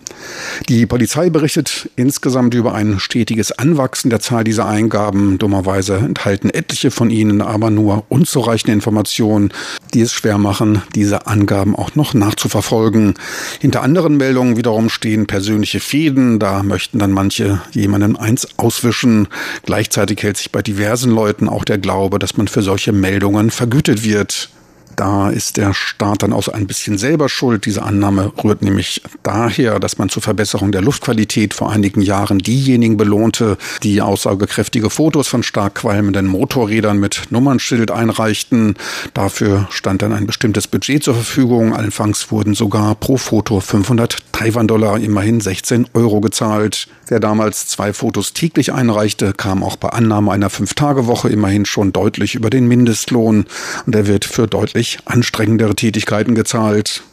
Die 0.70 0.86
Polizei 0.86 1.30
berichtet 1.30 1.90
insgesamt 1.96 2.54
über 2.54 2.76
ein 2.76 3.00
stetiges 3.00 3.52
Anwachsen 3.52 4.10
der 4.10 4.20
Zahl 4.20 4.44
dieser 4.44 4.68
Eingaben. 4.68 5.38
Dummerweise 5.38 5.98
enthalten 5.98 6.50
etliche 6.50 6.92
von 6.92 7.10
ihnen 7.10 7.42
aber 7.42 7.72
nur 7.72 8.06
unzureichende 8.10 8.74
Informationen, 8.74 9.52
die 9.94 10.02
es 10.02 10.14
schwer 10.14 10.38
machen, 10.38 10.84
diese 10.94 11.28
Angaben 11.28 11.76
auch 11.76 11.96
noch 11.96 12.14
nachzuverfolgen. 12.14 13.16
Hinter 13.60 13.82
anderen 13.82 14.18
Meldungen 14.18 14.58
wiederum 14.58 14.90
stehen 14.90 15.26
persönliche 15.26 15.80
Fäden. 15.80 16.40
Da 16.40 16.62
möchten 16.62 17.00
dann 17.00 17.12
manche 17.12 17.62
jemanden 17.72 18.16
eins 18.16 18.48
auswischen. 18.58 19.28
Gleichzeitig 19.66 20.22
hält 20.22 20.38
sich 20.38 20.52
bei 20.52 20.62
diversen 20.62 21.12
Leuten 21.12 21.50
auch 21.50 21.66
der 21.66 21.80
Glaube, 21.80 22.20
dass 22.20 22.38
man 22.38 22.48
für 22.48 22.62
solche 22.62 22.92
Meldungen 22.92 23.50
vergütet 23.50 24.04
wird. 24.04 24.50
Da 24.96 25.30
ist 25.30 25.58
der 25.58 25.74
Staat 25.74 26.24
dann 26.24 26.34
auch 26.34 26.48
ein 26.48 26.68
bisschen 26.68 26.98
selber 26.98 27.30
schuld. 27.30 27.66
Diese 27.66 27.84
Annahme 27.84 28.32
rührt 28.44 28.62
nämlich 28.62 29.02
daher, 29.24 29.80
dass 29.80 29.98
man 29.98 30.10
zur 30.10 30.22
Verbesserung 30.22 30.72
der 30.72 30.82
Luftqualität 30.82 31.54
vor 31.54 31.72
einigen 31.72 32.02
Jahren 32.02 32.40
diejenigen 32.40 32.98
belohnte, 32.98 33.58
die 33.84 34.02
aussagekräftige 34.02 34.90
Fotos 34.90 35.28
von 35.28 35.44
stark 35.44 35.76
qualmenden 35.76 36.28
Motorrädern 36.28 37.00
mit 37.00 37.24
Nummernschild 37.30 37.92
einreichten. 37.92 38.76
Dafür 39.14 39.68
stand 39.72 40.02
dann 40.02 40.14
ein 40.14 40.28
bestimmtes 40.28 40.68
Budget 40.68 41.04
zur 41.04 41.16
Verfügung. 41.16 41.74
Anfangs 41.74 42.32
wurden 42.32 42.54
sogar 42.54 42.96
pro 42.96 43.18
Foto 43.18 43.60
500 43.60 44.18
Taiwan-Dollar, 44.32 45.00
immerhin 45.00 45.42
16 45.42 45.88
Euro 45.94 46.22
gezahlt. 46.22 46.88
Wer 47.12 47.20
damals 47.20 47.68
zwei 47.68 47.92
Fotos 47.92 48.32
täglich 48.32 48.72
einreichte, 48.72 49.34
kam 49.34 49.66
auch 49.66 49.76
bei 49.76 49.90
Annahme 49.90 50.32
einer 50.32 50.50
Fünf-Tage-Woche 50.50 51.28
immerhin 51.28 51.66
schon 51.66 51.92
deutlich 51.92 52.36
über 52.36 52.50
den 52.50 52.70
Mindestlohn. 52.70 53.48
Und 53.86 53.96
er 53.96 54.08
wird 54.08 54.24
für 54.24 54.48
deutlich 54.48 55.00
anstrengendere 55.04 55.76
Tätigkeiten 55.76 56.36
gezahlt. 56.36 57.04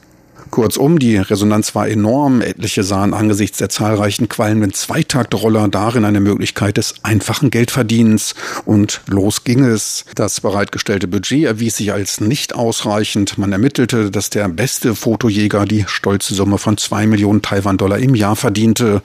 Kurzum, 0.50 0.98
die 0.98 1.16
Resonanz 1.16 1.74
war 1.74 1.88
enorm. 1.88 2.40
Etliche 2.40 2.82
sahen 2.82 3.14
angesichts 3.14 3.58
der 3.58 3.68
zahlreichen 3.68 4.28
qualmenden 4.28 4.72
Zweitaktroller 4.74 5.68
darin 5.68 6.04
eine 6.04 6.20
Möglichkeit 6.20 6.76
des 6.76 6.94
einfachen 7.02 7.50
Geldverdienens. 7.50 8.34
Und 8.64 9.00
los 9.06 9.44
ging 9.44 9.64
es. 9.64 10.04
Das 10.14 10.40
bereitgestellte 10.40 11.08
Budget 11.08 11.44
erwies 11.44 11.76
sich 11.76 11.92
als 11.92 12.20
nicht 12.20 12.54
ausreichend. 12.54 13.38
Man 13.38 13.52
ermittelte, 13.52 14.10
dass 14.10 14.30
der 14.30 14.48
beste 14.48 14.94
Fotojäger 14.94 15.64
die 15.64 15.84
stolze 15.86 16.34
Summe 16.34 16.58
von 16.58 16.76
zwei 16.76 17.06
Millionen 17.06 17.42
Taiwan-Dollar 17.42 17.98
im 17.98 18.14
Jahr 18.14 18.36
verdiente. 18.36 19.02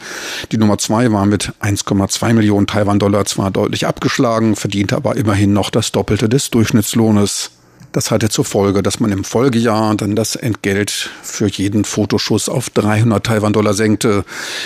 Die 0.51 0.57
Nummer 0.57 0.77
zwei 0.77 1.11
war 1.11 1.25
mit 1.25 1.53
1,2 1.61 2.33
Millionen 2.33 2.67
Taiwan-Dollar 2.67 3.25
zwar 3.25 3.51
deutlich 3.51 3.87
abgeschlagen, 3.87 4.55
verdiente 4.55 4.95
aber 4.95 5.15
immerhin 5.15 5.53
noch 5.53 5.69
das 5.69 5.91
Doppelte 5.91 6.29
des 6.29 6.49
Durchschnittslohnes. 6.51 7.51
Das 7.93 8.09
hatte 8.09 8.27
zur 8.27 8.43
Folge, 8.43 8.81
dass 8.81 8.99
man 8.99 9.11
im 9.11 9.23
Folgejahr 9.23 9.93
dann 9.93 10.15
das 10.15 10.35
Entgelt 10.35 11.11
für 11.21 11.47
jeden 11.47 11.85
Fotoschuss 11.85 12.49
auf 12.49 12.71
300 12.71 13.23
Taiwan-Dollar 13.23 13.75
senkte. 13.75 14.25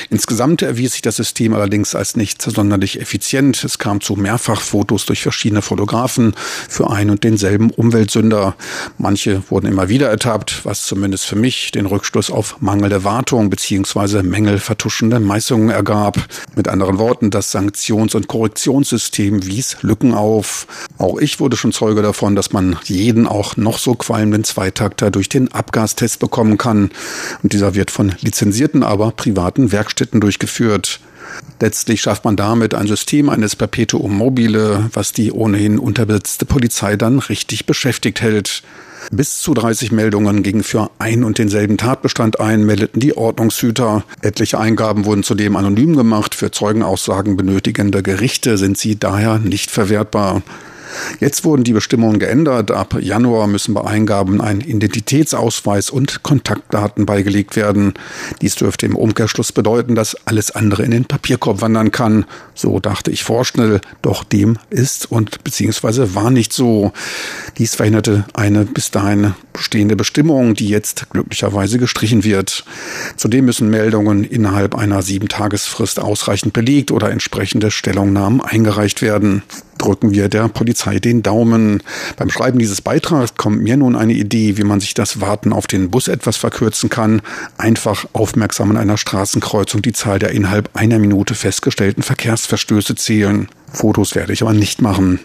Insgesamt 0.10 0.62
erwies 0.62 0.94
sich 0.94 1.02
das 1.02 1.18
System 1.18 1.54
allerdings 1.54 1.94
als 1.94 2.16
nicht 2.16 2.42
sonderlich 2.42 3.02
effizient. 3.02 3.66
Es 3.66 3.80
kam 3.80 4.00
zu 4.00 4.16
Mehrfachfotos 4.16 5.06
durch 5.06 5.24
verschiedene 5.24 5.62
Fotografen 5.62 6.36
für 6.70 6.90
ein 6.90 7.10
und 7.10 7.26
denselben 7.26 7.70
Umweltsünder. 7.70 8.56
Manche 8.98 9.44
wurden 9.50 9.68
immer 9.68 9.90
wieder 9.90 10.08
ertappt, 10.08 10.64
was 10.64 10.84
zumindest 10.84 11.26
für 11.26 11.36
mich 11.36 11.74
den 11.74 11.86
Rückschluss 11.86 12.32
auf 12.32 12.62
mangelnde 12.62 13.04
Wartung 13.04 13.50
bzw. 13.50 14.24
mängelvertuschende 14.24 15.20
Meißungen 15.20 15.70
ergab. 15.70 16.18
Mit 16.56 16.70
anderen 16.70 16.98
Worten, 16.98 17.30
das 17.30 17.52
Sanktions- 17.52 18.16
und 18.16 18.30
Korrektionssystem 18.30 19.46
wies 19.46 19.76
Lücken 19.82 20.14
auf. 20.14 20.66
Auch 20.98 21.20
ich 21.20 21.42
wurde 21.42 21.58
schon 21.58 21.74
Zeuge 21.74 22.02
davon, 22.02 22.38
dass 22.38 22.54
man 22.54 22.78
jeden 22.86 23.17
jeden 23.18 23.28
auch 23.28 23.58
noch 23.58 23.80
so 23.80 23.96
qualmenden 23.96 24.44
Zweitakter 24.44 25.10
durch 25.10 25.28
den 25.28 25.52
Abgastest 25.52 26.20
bekommen 26.20 26.58
kann. 26.58 26.92
Und 27.42 27.54
dieser 27.54 27.74
wird 27.74 27.90
von 27.90 28.14
lizenzierten, 28.22 28.84
aber 28.84 29.12
privaten 29.12 29.72
Werkstätten 29.72 30.22
durchgeführt. 30.22 31.00
Letztlich 31.60 32.02
schafft 32.02 32.26
man 32.26 32.36
damit 32.36 32.74
ein 32.76 32.88
System 32.88 33.30
eines 33.30 33.56
Perpetuum 33.56 34.16
mobile, 34.16 34.90
was 34.94 35.14
die 35.14 35.32
ohnehin 35.32 35.80
unterbesetzte 35.80 36.46
Polizei 36.46 36.96
dann 36.96 37.20
richtig 37.20 37.66
beschäftigt 37.66 38.22
hält. 38.22 38.62
Bis 39.12 39.40
zu 39.40 39.54
30 39.54 39.92
Meldungen 39.92 40.44
gingen 40.44 40.64
für 40.64 40.90
ein 41.00 41.24
und 41.24 41.38
denselben 41.38 41.78
Tatbestand 41.78 42.40
ein, 42.40 42.66
meldeten 42.66 43.00
die 43.00 43.18
Ordnungshüter. 43.18 44.04
Etliche 44.22 44.60
Eingaben 44.60 45.06
wurden 45.06 45.24
zudem 45.24 45.56
anonym 45.56 45.96
gemacht. 45.96 46.36
Für 46.36 46.52
Zeugenaussagen 46.52 47.36
benötigende 47.36 48.04
Gerichte 48.04 48.58
sind 48.58 48.78
sie 48.78 48.98
daher 48.98 49.40
nicht 49.40 49.72
verwertbar. 49.72 50.44
Jetzt 51.20 51.44
wurden 51.46 51.64
die 51.64 51.74
Bestimmungen 51.74 52.20
geändert. 52.20 52.72
Ab 52.72 52.98
Januar 53.00 53.48
müssen 53.48 53.74
bei 53.74 53.84
Eingaben 53.84 54.42
ein 54.42 54.62
Identitätsausweis 54.62 55.90
und 55.90 56.24
Kontaktdaten 56.24 57.06
beigelegt 57.06 57.56
werden. 57.56 57.94
Dies 58.42 58.56
dürfte 58.56 58.86
im 58.86 58.96
Umkehrschluss 58.96 59.52
bedeuten, 59.52 59.96
dass 59.96 60.16
alles 60.26 60.52
andere 60.52 60.84
in 60.84 60.92
den 60.92 61.06
Papierkorb 61.06 61.62
wandern 61.62 61.92
kann. 61.92 62.26
So 62.54 62.80
dachte 62.80 63.12
ich 63.12 63.24
vorschnell, 63.24 63.82
doch 64.02 64.24
dem 64.24 64.58
ist 64.70 65.12
und 65.12 65.44
beziehungsweise 65.44 66.16
war 66.16 66.30
nicht 66.30 66.54
so. 66.54 66.92
Dies 67.58 67.76
verhinderte 67.76 68.26
eine 68.34 68.66
bis 68.66 68.92
dahin 68.92 69.34
bestehende 69.54 69.96
Bestimmung, 69.96 70.54
die 70.54 70.70
jetzt 70.70 71.10
glücklicherweise 71.10 71.80
gestrichen 71.80 72.24
wird. 72.24 72.64
Zudem 73.16 73.46
müssen 73.46 73.70
Meldungen 73.70 74.24
innerhalb 74.24 74.76
einer 74.76 75.02
sieben 75.02 75.28
Tagesfrist 75.28 76.00
ausreichend 76.00 76.54
belegt 76.54 76.92
oder 76.92 77.10
entsprechende 77.10 77.72
Stellungnahmen 77.72 78.42
eingereicht 78.42 79.02
werden 79.02 79.42
drücken 79.78 80.12
wir 80.12 80.30
der 80.30 80.48
Polizei 80.48 81.00
den 81.00 81.24
Daumen. 81.24 81.84
Beim 82.16 82.30
Schreiben 82.30 82.60
dieses 82.60 82.82
Beitrags 82.82 83.36
kommt 83.36 83.62
mir 83.62 83.78
nun 83.78 83.96
eine 83.96 84.14
Idee, 84.14 84.58
wie 84.58 84.64
man 84.64 84.80
sich 84.80 84.94
das 84.94 85.22
Warten 85.22 85.54
auf 85.54 85.68
den 85.68 85.90
Bus 85.90 86.08
etwas 86.08 86.38
verkürzen 86.38 86.90
kann. 86.90 87.22
Einfach 87.58 88.06
aufmerksam 88.14 88.72
an 88.72 88.78
einer 88.78 88.98
Straßenkreuzung 88.98 89.82
die 89.82 89.94
Zahl 89.94 90.20
der 90.20 90.32
innerhalb 90.32 90.70
einer 90.74 91.00
Minute 91.00 91.36
festgestellten 91.36 92.04
Verkehrsverstöße 92.04 92.96
zählen. 92.96 93.48
Fotos 93.72 94.16
werde 94.16 94.34
ich 94.34 94.42
aber 94.42 94.54
nicht 94.54 94.82
machen. 94.82 95.20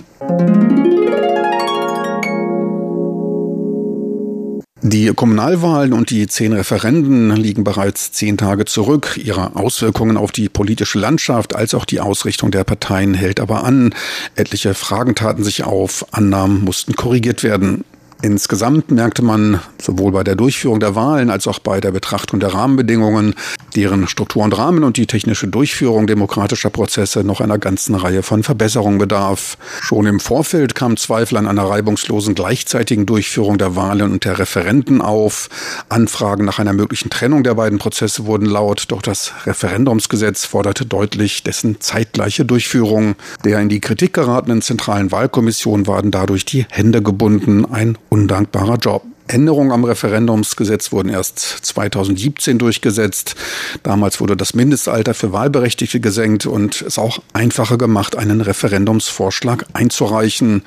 Die 4.85 5.13
Kommunalwahlen 5.15 5.93
und 5.93 6.11
die 6.11 6.27
zehn 6.27 6.53
Referenden 6.53 7.31
liegen 7.37 7.63
bereits 7.63 8.11
zehn 8.11 8.37
Tage 8.37 8.65
zurück. 8.65 9.17
Ihre 9.17 9.55
Auswirkungen 9.55 10.17
auf 10.17 10.33
die 10.33 10.49
politische 10.49 10.99
Landschaft 10.99 11.55
als 11.55 11.73
auch 11.75 11.85
die 11.85 12.01
Ausrichtung 12.01 12.51
der 12.51 12.65
Parteien 12.65 13.15
hält 13.15 13.39
aber 13.39 13.63
an. 13.63 13.95
Etliche 14.35 14.75
Fragen 14.75 15.15
taten 15.15 15.45
sich 15.45 15.63
auf, 15.63 16.05
Annahmen 16.11 16.65
mussten 16.65 16.97
korrigiert 16.97 17.45
werden. 17.45 17.85
Insgesamt 18.23 18.91
merkte 18.91 19.23
man 19.23 19.61
sowohl 19.81 20.11
bei 20.11 20.25
der 20.25 20.35
Durchführung 20.35 20.81
der 20.81 20.97
Wahlen 20.97 21.31
als 21.31 21.47
auch 21.47 21.61
bei 21.61 21.81
der 21.81 21.93
Betrachtung 21.93 22.41
der 22.41 22.53
Rahmenbedingungen, 22.53 23.35
deren 23.77 24.09
Struktur 24.09 24.45
und 24.45 24.57
Rahmen 24.57 24.85
und 24.85 24.97
die 24.97 25.07
technische 25.07 25.49
Durchführung 25.49 26.07
demokratischer 26.07 26.71
Prozesse 26.71 27.25
noch 27.25 27.41
einer 27.41 27.59
ganzen 27.59 27.95
Reihe 27.95 28.23
von 28.23 28.43
Verbesserungen 28.43 28.99
bedarf. 28.99 29.57
Schon 29.81 30.07
im 30.07 30.21
Vorfeld 30.21 30.75
kam 30.75 30.97
Zweifel 30.97 31.37
an 31.37 31.47
einer 31.47 31.65
reibungslosen 31.65 32.35
gleichzeitigen 32.35 33.07
Durchführung 33.07 33.59
der 33.59 33.77
Wahlen 33.77 34.13
und 34.13 34.25
der 34.25 34.39
Referenden 34.39 35.01
auf. 35.01 35.49
Anfragen 35.89 36.45
nach 36.45 36.59
einer 36.59 36.73
möglichen 36.73 37.11
Trennung 37.11 37.43
der 37.43 37.55
beiden 37.55 37.79
Prozesse 37.79 38.27
wurden 38.27 38.47
laut, 38.47 38.85
doch 38.89 39.03
das 39.03 39.33
Referendumsgesetz 39.47 40.45
forderte 40.45 40.87
deutlich 40.87 41.43
dessen 41.43 41.81
zeitgleiche 41.81 42.45
Durchführung. 42.45 43.17
Der 43.45 43.61
in 43.61 43.69
die 43.69 43.81
Kritik 43.81 44.15
geratenen 44.15 44.63
zentralen 44.63 45.13
Wahlkommission 45.13 45.87
waren 45.87 46.11
dadurch 46.11 46.45
die 46.45 46.67
Hände 46.71 47.03
gebunden, 47.03 47.65
ein 47.71 47.99
undankbarer 48.09 48.77
Job. 48.77 49.03
Änderungen 49.29 49.73
am 49.73 49.85
Referendumsgesetz 49.85 50.93
wurden 50.93 51.09
erst 51.09 51.39
2017 51.39 52.59
durchgesetzt. 52.59 53.35
Damals 53.83 54.21
wurde 54.21 54.37
das 54.37 54.55
Mindestalter 54.55 55.15
für 55.15 55.33
Wahlberechtigte 55.33 56.01
gesenkt 56.01 56.47
und 56.47 56.83
es 56.83 56.99
auch 56.99 57.21
einfacher 57.33 57.79
gemacht, 57.79 58.17
einen 58.17 58.41
Referendumsvorschlag 58.41 59.67
einzureichen. 59.73 60.63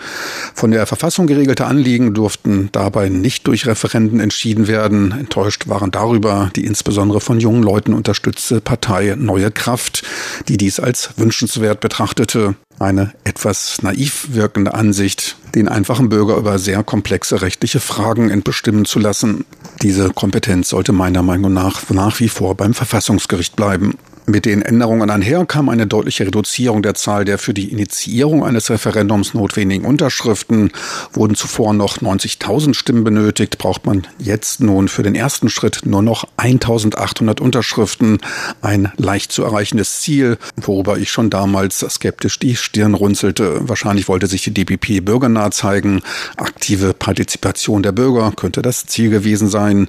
Von 0.53 0.71
der 0.71 0.85
Verfassung 0.85 1.27
geregelte 1.27 1.65
Anliegen 1.65 2.13
durften 2.13 2.69
dabei 2.71 3.09
nicht 3.09 3.47
durch 3.47 3.67
Referenden 3.67 4.19
entschieden 4.19 4.67
werden. 4.67 5.11
Enttäuscht 5.11 5.67
waren 5.67 5.91
darüber 5.91 6.51
die 6.55 6.65
insbesondere 6.65 7.21
von 7.21 7.39
jungen 7.39 7.63
Leuten 7.63 7.93
unterstützte 7.93 8.61
Partei 8.61 9.15
Neue 9.17 9.51
Kraft, 9.51 10.03
die 10.47 10.57
dies 10.57 10.79
als 10.79 11.11
wünschenswert 11.17 11.79
betrachtete. 11.79 12.55
Eine 12.77 13.13
etwas 13.23 13.81
naiv 13.81 14.27
wirkende 14.31 14.73
Ansicht, 14.73 15.37
den 15.55 15.69
einfachen 15.69 16.09
Bürger 16.09 16.35
über 16.35 16.59
sehr 16.59 16.83
komplexe 16.83 17.41
rechtliche 17.41 17.79
Fragen 17.79 18.29
entbestimmen 18.29 18.85
zu 18.85 18.99
lassen. 18.99 19.45
Diese 19.81 20.09
Kompetenz 20.09 20.69
sollte 20.69 20.91
meiner 20.91 21.23
Meinung 21.23 21.53
nach 21.53 21.89
nach 21.89 22.19
wie 22.19 22.29
vor 22.29 22.55
beim 22.55 22.73
Verfassungsgericht 22.73 23.55
bleiben. 23.55 23.97
Mit 24.27 24.45
den 24.45 24.63
Änderungen 24.63 25.11
einher 25.11 25.45
kam 25.45 25.69
eine 25.69 25.85
deutliche 25.85 26.25
Reduzierung 26.25 26.81
der 26.81 26.95
Zahl 26.95 27.25
der 27.25 27.37
für 27.37 27.53
die 27.53 27.71
Initiierung 27.71 28.43
eines 28.43 28.71
Referendums 28.71 29.35
notwendigen 29.35 29.85
Unterschriften. 29.85 30.71
Wurden 31.13 31.35
zuvor 31.35 31.75
noch 31.75 31.99
90.000 31.99 32.73
Stimmen 32.73 33.03
benötigt, 33.03 33.59
braucht 33.59 33.85
man 33.85 34.07
jetzt 34.17 34.61
nun 34.61 34.87
für 34.87 35.03
den 35.03 35.13
ersten 35.13 35.49
Schritt 35.49 35.81
nur 35.85 36.01
noch 36.01 36.27
1.800 36.37 37.39
Unterschriften. 37.39 38.17
Ein 38.63 38.91
leicht 38.97 39.31
zu 39.31 39.43
erreichendes 39.43 40.01
Ziel, 40.01 40.39
worüber 40.55 40.97
ich 40.97 41.11
schon 41.11 41.29
damals 41.29 41.85
skeptisch 41.87 42.39
die 42.39 42.55
Stirn 42.55 42.95
runzelte. 42.95 43.59
Wahrscheinlich 43.69 44.07
wollte 44.07 44.25
sich 44.25 44.41
die 44.41 44.55
DPP 44.55 45.05
bürgernah 45.05 45.51
zeigen. 45.51 46.01
Aktive 46.35 46.95
Partizipation 46.95 47.83
der 47.83 47.91
Bürger 47.91 48.33
könnte 48.35 48.63
das 48.63 48.87
Ziel 48.87 49.11
gewesen 49.11 49.49
sein. 49.49 49.87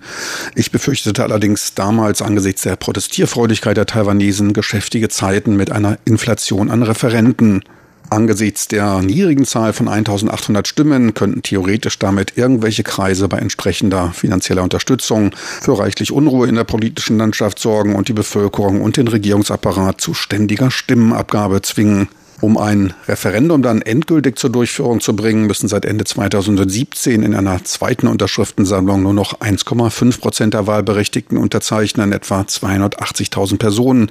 Ich 0.55 0.70
befürchtete 0.70 1.22
allerdings 1.22 1.72
damals 1.72 2.20
angesichts 2.20 2.62
der 2.62 2.77
Protestierfreudigkeit 2.77 3.79
der 3.79 3.87
Taiwanese 3.87 4.26
diesen 4.27 4.53
geschäftige 4.53 5.09
Zeiten 5.09 5.55
mit 5.55 5.71
einer 5.71 5.99
Inflation 6.05 6.69
an 6.69 6.83
Referenten. 6.83 7.62
Angesichts 8.11 8.67
der 8.67 9.01
niedrigen 9.01 9.45
Zahl 9.45 9.73
von 9.73 9.87
1800 9.87 10.67
Stimmen 10.67 11.15
könnten 11.15 11.43
theoretisch 11.43 11.97
damit 12.01 12.37
irgendwelche 12.37 12.83
Kreise 12.83 13.29
bei 13.29 13.39
entsprechender 13.39 14.11
finanzieller 14.11 14.65
Unterstützung 14.65 15.31
für 15.61 15.79
reichlich 15.79 16.11
Unruhe 16.11 16.49
in 16.49 16.57
der 16.57 16.65
politischen 16.65 17.19
Landschaft 17.19 17.61
sorgen 17.61 17.95
und 17.95 18.09
die 18.09 18.15
Bevölkerung 18.15 18.81
und 18.81 18.97
den 18.97 19.07
Regierungsapparat 19.07 20.01
zu 20.01 20.12
ständiger 20.12 20.73
Stimmenabgabe 20.73 21.62
zwingen. 21.62 22.09
Um 22.42 22.59
ein 22.59 22.92
Referendum 23.09 23.62
dann 23.62 23.81
endgültig 23.81 24.38
zur 24.38 24.51
Durchführung 24.51 25.01
zu 25.01 25.16
bringen, 25.16 25.46
müssen 25.46 25.68
seit 25.68 25.87
Ende 25.87 26.05
2017 26.05 27.22
in 27.22 27.35
einer 27.35 27.64
zweiten 27.64 28.09
Unterschriftensammlung 28.09 29.03
nur 29.03 29.14
noch 29.14 29.40
1,5 29.40 30.20
Prozent 30.20 30.55
der 30.55 30.66
Wahlberechtigten 30.66 31.38
unterzeichnen, 31.38 32.12
etwa 32.12 32.42
280.000 32.42 33.57
Personen. 33.57 34.11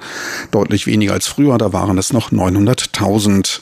Deutlich 0.50 0.88
weniger 0.88 1.12
als 1.12 1.28
früher, 1.28 1.56
da 1.56 1.72
waren 1.72 1.98
es 1.98 2.12
noch 2.12 2.32
900.000. 2.32 3.60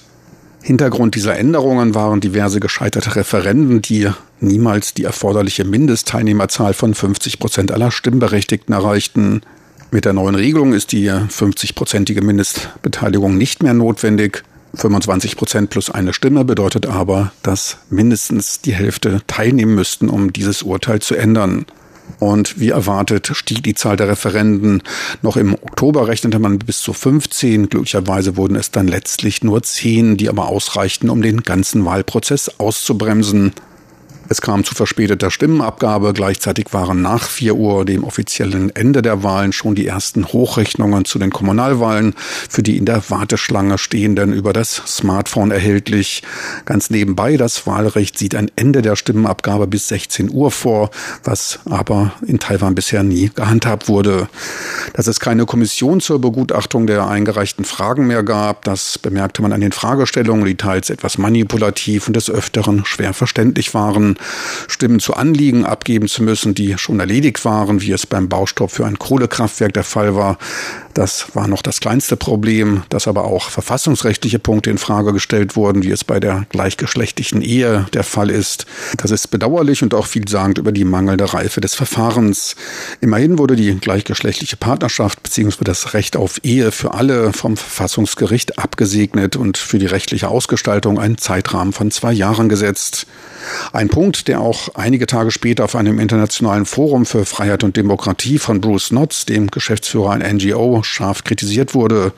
Hintergrund 0.62 1.14
dieser 1.14 1.36
Änderungen 1.36 1.94
waren 1.94 2.22
diverse 2.22 2.58
gescheiterte 2.58 3.16
Referenden, 3.16 3.82
die 3.82 4.08
niemals 4.40 4.94
die 4.94 5.04
erforderliche 5.04 5.64
Mindestteilnehmerzahl 5.64 6.72
von 6.72 6.94
50 6.94 7.38
Prozent 7.38 7.70
aller 7.70 7.90
Stimmberechtigten 7.90 8.74
erreichten. 8.74 9.42
Mit 9.90 10.06
der 10.06 10.14
neuen 10.14 10.34
Regelung 10.34 10.72
ist 10.72 10.92
die 10.92 11.10
50-prozentige 11.10 12.24
Mindestbeteiligung 12.24 13.36
nicht 13.36 13.62
mehr 13.62 13.74
notwendig. 13.74 14.42
25 14.76 15.36
Prozent 15.36 15.70
plus 15.70 15.90
eine 15.90 16.12
Stimme 16.12 16.44
bedeutet 16.44 16.86
aber, 16.86 17.32
dass 17.42 17.78
mindestens 17.90 18.60
die 18.60 18.74
Hälfte 18.74 19.22
teilnehmen 19.26 19.74
müssten, 19.74 20.08
um 20.08 20.32
dieses 20.32 20.62
Urteil 20.62 21.00
zu 21.00 21.14
ändern. 21.14 21.66
Und 22.18 22.60
wie 22.60 22.70
erwartet 22.70 23.30
stieg 23.32 23.62
die 23.62 23.74
Zahl 23.74 23.96
der 23.96 24.08
Referenden. 24.08 24.82
Noch 25.22 25.36
im 25.36 25.54
Oktober 25.54 26.06
rechnete 26.06 26.38
man 26.38 26.58
bis 26.58 26.80
zu 26.80 26.92
15. 26.92 27.68
Glücklicherweise 27.68 28.36
wurden 28.36 28.56
es 28.56 28.70
dann 28.70 28.88
letztlich 28.88 29.42
nur 29.42 29.62
10, 29.62 30.16
die 30.16 30.28
aber 30.28 30.48
ausreichten, 30.48 31.10
um 31.10 31.22
den 31.22 31.42
ganzen 31.42 31.84
Wahlprozess 31.84 32.50
auszubremsen. 32.58 33.52
Es 34.34 34.42
kam 34.42 34.64
zu 34.64 34.74
verspäteter 34.74 35.30
Stimmenabgabe. 35.30 36.12
Gleichzeitig 36.12 36.72
waren 36.72 37.02
nach 37.02 37.28
4 37.28 37.54
Uhr, 37.54 37.84
dem 37.84 38.02
offiziellen 38.02 38.74
Ende 38.74 39.00
der 39.00 39.22
Wahlen, 39.22 39.52
schon 39.52 39.76
die 39.76 39.86
ersten 39.86 40.26
Hochrechnungen 40.26 41.04
zu 41.04 41.20
den 41.20 41.30
Kommunalwahlen 41.30 42.16
für 42.18 42.64
die 42.64 42.76
in 42.76 42.84
der 42.84 43.08
Warteschlange 43.10 43.78
stehenden 43.78 44.32
über 44.32 44.52
das 44.52 44.82
Smartphone 44.88 45.52
erhältlich. 45.52 46.24
Ganz 46.64 46.90
nebenbei, 46.90 47.36
das 47.36 47.68
Wahlrecht 47.68 48.18
sieht 48.18 48.34
ein 48.34 48.50
Ende 48.56 48.82
der 48.82 48.96
Stimmenabgabe 48.96 49.68
bis 49.68 49.86
16 49.86 50.32
Uhr 50.32 50.50
vor, 50.50 50.90
was 51.22 51.60
aber 51.70 52.10
in 52.26 52.40
Taiwan 52.40 52.74
bisher 52.74 53.04
nie 53.04 53.30
gehandhabt 53.32 53.86
wurde. 53.86 54.26
Dass 54.94 55.06
es 55.06 55.20
keine 55.20 55.46
Kommission 55.46 56.00
zur 56.00 56.20
Begutachtung 56.20 56.88
der 56.88 57.06
eingereichten 57.06 57.64
Fragen 57.64 58.08
mehr 58.08 58.24
gab, 58.24 58.64
das 58.64 58.98
bemerkte 58.98 59.42
man 59.42 59.52
an 59.52 59.60
den 59.60 59.70
Fragestellungen, 59.70 60.44
die 60.44 60.56
teils 60.56 60.90
etwas 60.90 61.18
manipulativ 61.18 62.08
und 62.08 62.16
des 62.16 62.28
Öfteren 62.28 62.84
schwer 62.84 63.14
verständlich 63.14 63.74
waren. 63.74 64.16
Stimmen 64.68 65.00
zu 65.00 65.14
Anliegen 65.14 65.64
abgeben 65.64 66.08
zu 66.08 66.22
müssen, 66.22 66.54
die 66.54 66.76
schon 66.78 67.00
erledigt 67.00 67.44
waren, 67.44 67.80
wie 67.80 67.92
es 67.92 68.06
beim 68.06 68.28
Baustopp 68.28 68.70
für 68.70 68.86
ein 68.86 68.98
Kohlekraftwerk 68.98 69.72
der 69.72 69.84
Fall 69.84 70.14
war. 70.14 70.38
Das 70.94 71.34
war 71.34 71.48
noch 71.48 71.62
das 71.62 71.80
kleinste 71.80 72.16
Problem, 72.16 72.84
dass 72.88 73.08
aber 73.08 73.24
auch 73.24 73.50
verfassungsrechtliche 73.50 74.38
Punkte 74.38 74.70
in 74.70 74.78
Frage 74.78 75.12
gestellt 75.12 75.56
wurden, 75.56 75.82
wie 75.82 75.90
es 75.90 76.04
bei 76.04 76.20
der 76.20 76.46
gleichgeschlechtlichen 76.50 77.42
Ehe 77.42 77.86
der 77.92 78.04
Fall 78.04 78.30
ist. 78.30 78.66
Das 78.96 79.10
ist 79.10 79.32
bedauerlich 79.32 79.82
und 79.82 79.92
auch 79.92 80.06
vielsagend 80.06 80.58
über 80.58 80.70
die 80.70 80.84
mangelnde 80.84 81.34
Reife 81.34 81.60
des 81.60 81.74
Verfahrens. 81.74 82.54
Immerhin 83.00 83.38
wurde 83.38 83.56
die 83.56 83.74
gleichgeschlechtliche 83.74 84.56
Partnerschaft 84.56 85.20
bzw. 85.24 85.64
das 85.64 85.94
Recht 85.94 86.16
auf 86.16 86.38
Ehe 86.44 86.70
für 86.70 86.94
alle 86.94 87.32
vom 87.32 87.56
Verfassungsgericht 87.56 88.60
abgesegnet 88.60 89.34
und 89.34 89.58
für 89.58 89.80
die 89.80 89.86
rechtliche 89.86 90.28
Ausgestaltung 90.28 91.00
ein 91.00 91.18
Zeitrahmen 91.18 91.72
von 91.72 91.90
zwei 91.90 92.12
Jahren 92.12 92.48
gesetzt. 92.48 93.08
Ein 93.72 93.88
Punkt, 93.88 94.28
der 94.28 94.40
auch 94.40 94.68
einige 94.74 95.06
Tage 95.06 95.32
später 95.32 95.64
auf 95.64 95.74
einem 95.74 95.98
internationalen 95.98 96.66
Forum 96.66 97.04
für 97.04 97.24
Freiheit 97.24 97.64
und 97.64 97.76
Demokratie 97.76 98.38
von 98.38 98.60
Bruce 98.60 98.92
Notz, 98.92 99.26
dem 99.26 99.48
Geschäftsführer 99.48 100.12
einer 100.12 100.32
NGO, 100.32 100.83
scharf 100.84 101.24
kritisiert 101.24 101.74
wurde. 101.74 102.12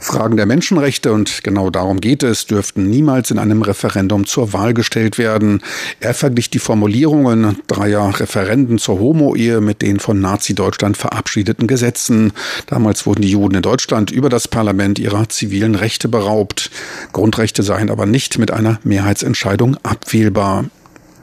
Fragen 0.00 0.36
der 0.36 0.46
Menschenrechte, 0.46 1.12
und 1.12 1.42
genau 1.42 1.70
darum 1.70 2.00
geht 2.00 2.22
es, 2.22 2.46
dürften 2.46 2.88
niemals 2.88 3.30
in 3.30 3.38
einem 3.38 3.62
Referendum 3.62 4.26
zur 4.26 4.52
Wahl 4.52 4.74
gestellt 4.74 5.18
werden. 5.18 5.62
Er 6.00 6.14
verglich 6.14 6.50
die 6.50 6.58
Formulierungen 6.58 7.58
dreier 7.66 8.20
Referenden 8.20 8.78
zur 8.78 9.00
Homo-Ehe 9.00 9.60
mit 9.60 9.82
den 9.82 9.98
von 9.98 10.20
Nazi-Deutschland 10.20 10.96
verabschiedeten 10.96 11.66
Gesetzen. 11.66 12.32
Damals 12.66 13.06
wurden 13.06 13.22
die 13.22 13.30
Juden 13.30 13.56
in 13.56 13.62
Deutschland 13.62 14.10
über 14.10 14.28
das 14.28 14.48
Parlament 14.48 14.98
ihrer 14.98 15.28
zivilen 15.28 15.74
Rechte 15.74 16.08
beraubt. 16.08 16.70
Grundrechte 17.12 17.62
seien 17.62 17.90
aber 17.90 18.06
nicht 18.06 18.38
mit 18.38 18.50
einer 18.50 18.78
Mehrheitsentscheidung 18.84 19.76
abwählbar. 19.82 20.66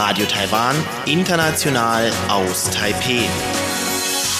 Radio 0.07 0.25
Taiwan, 0.25 0.73
international 1.05 2.09
aus 2.29 2.69
Taipeh. 2.69 3.27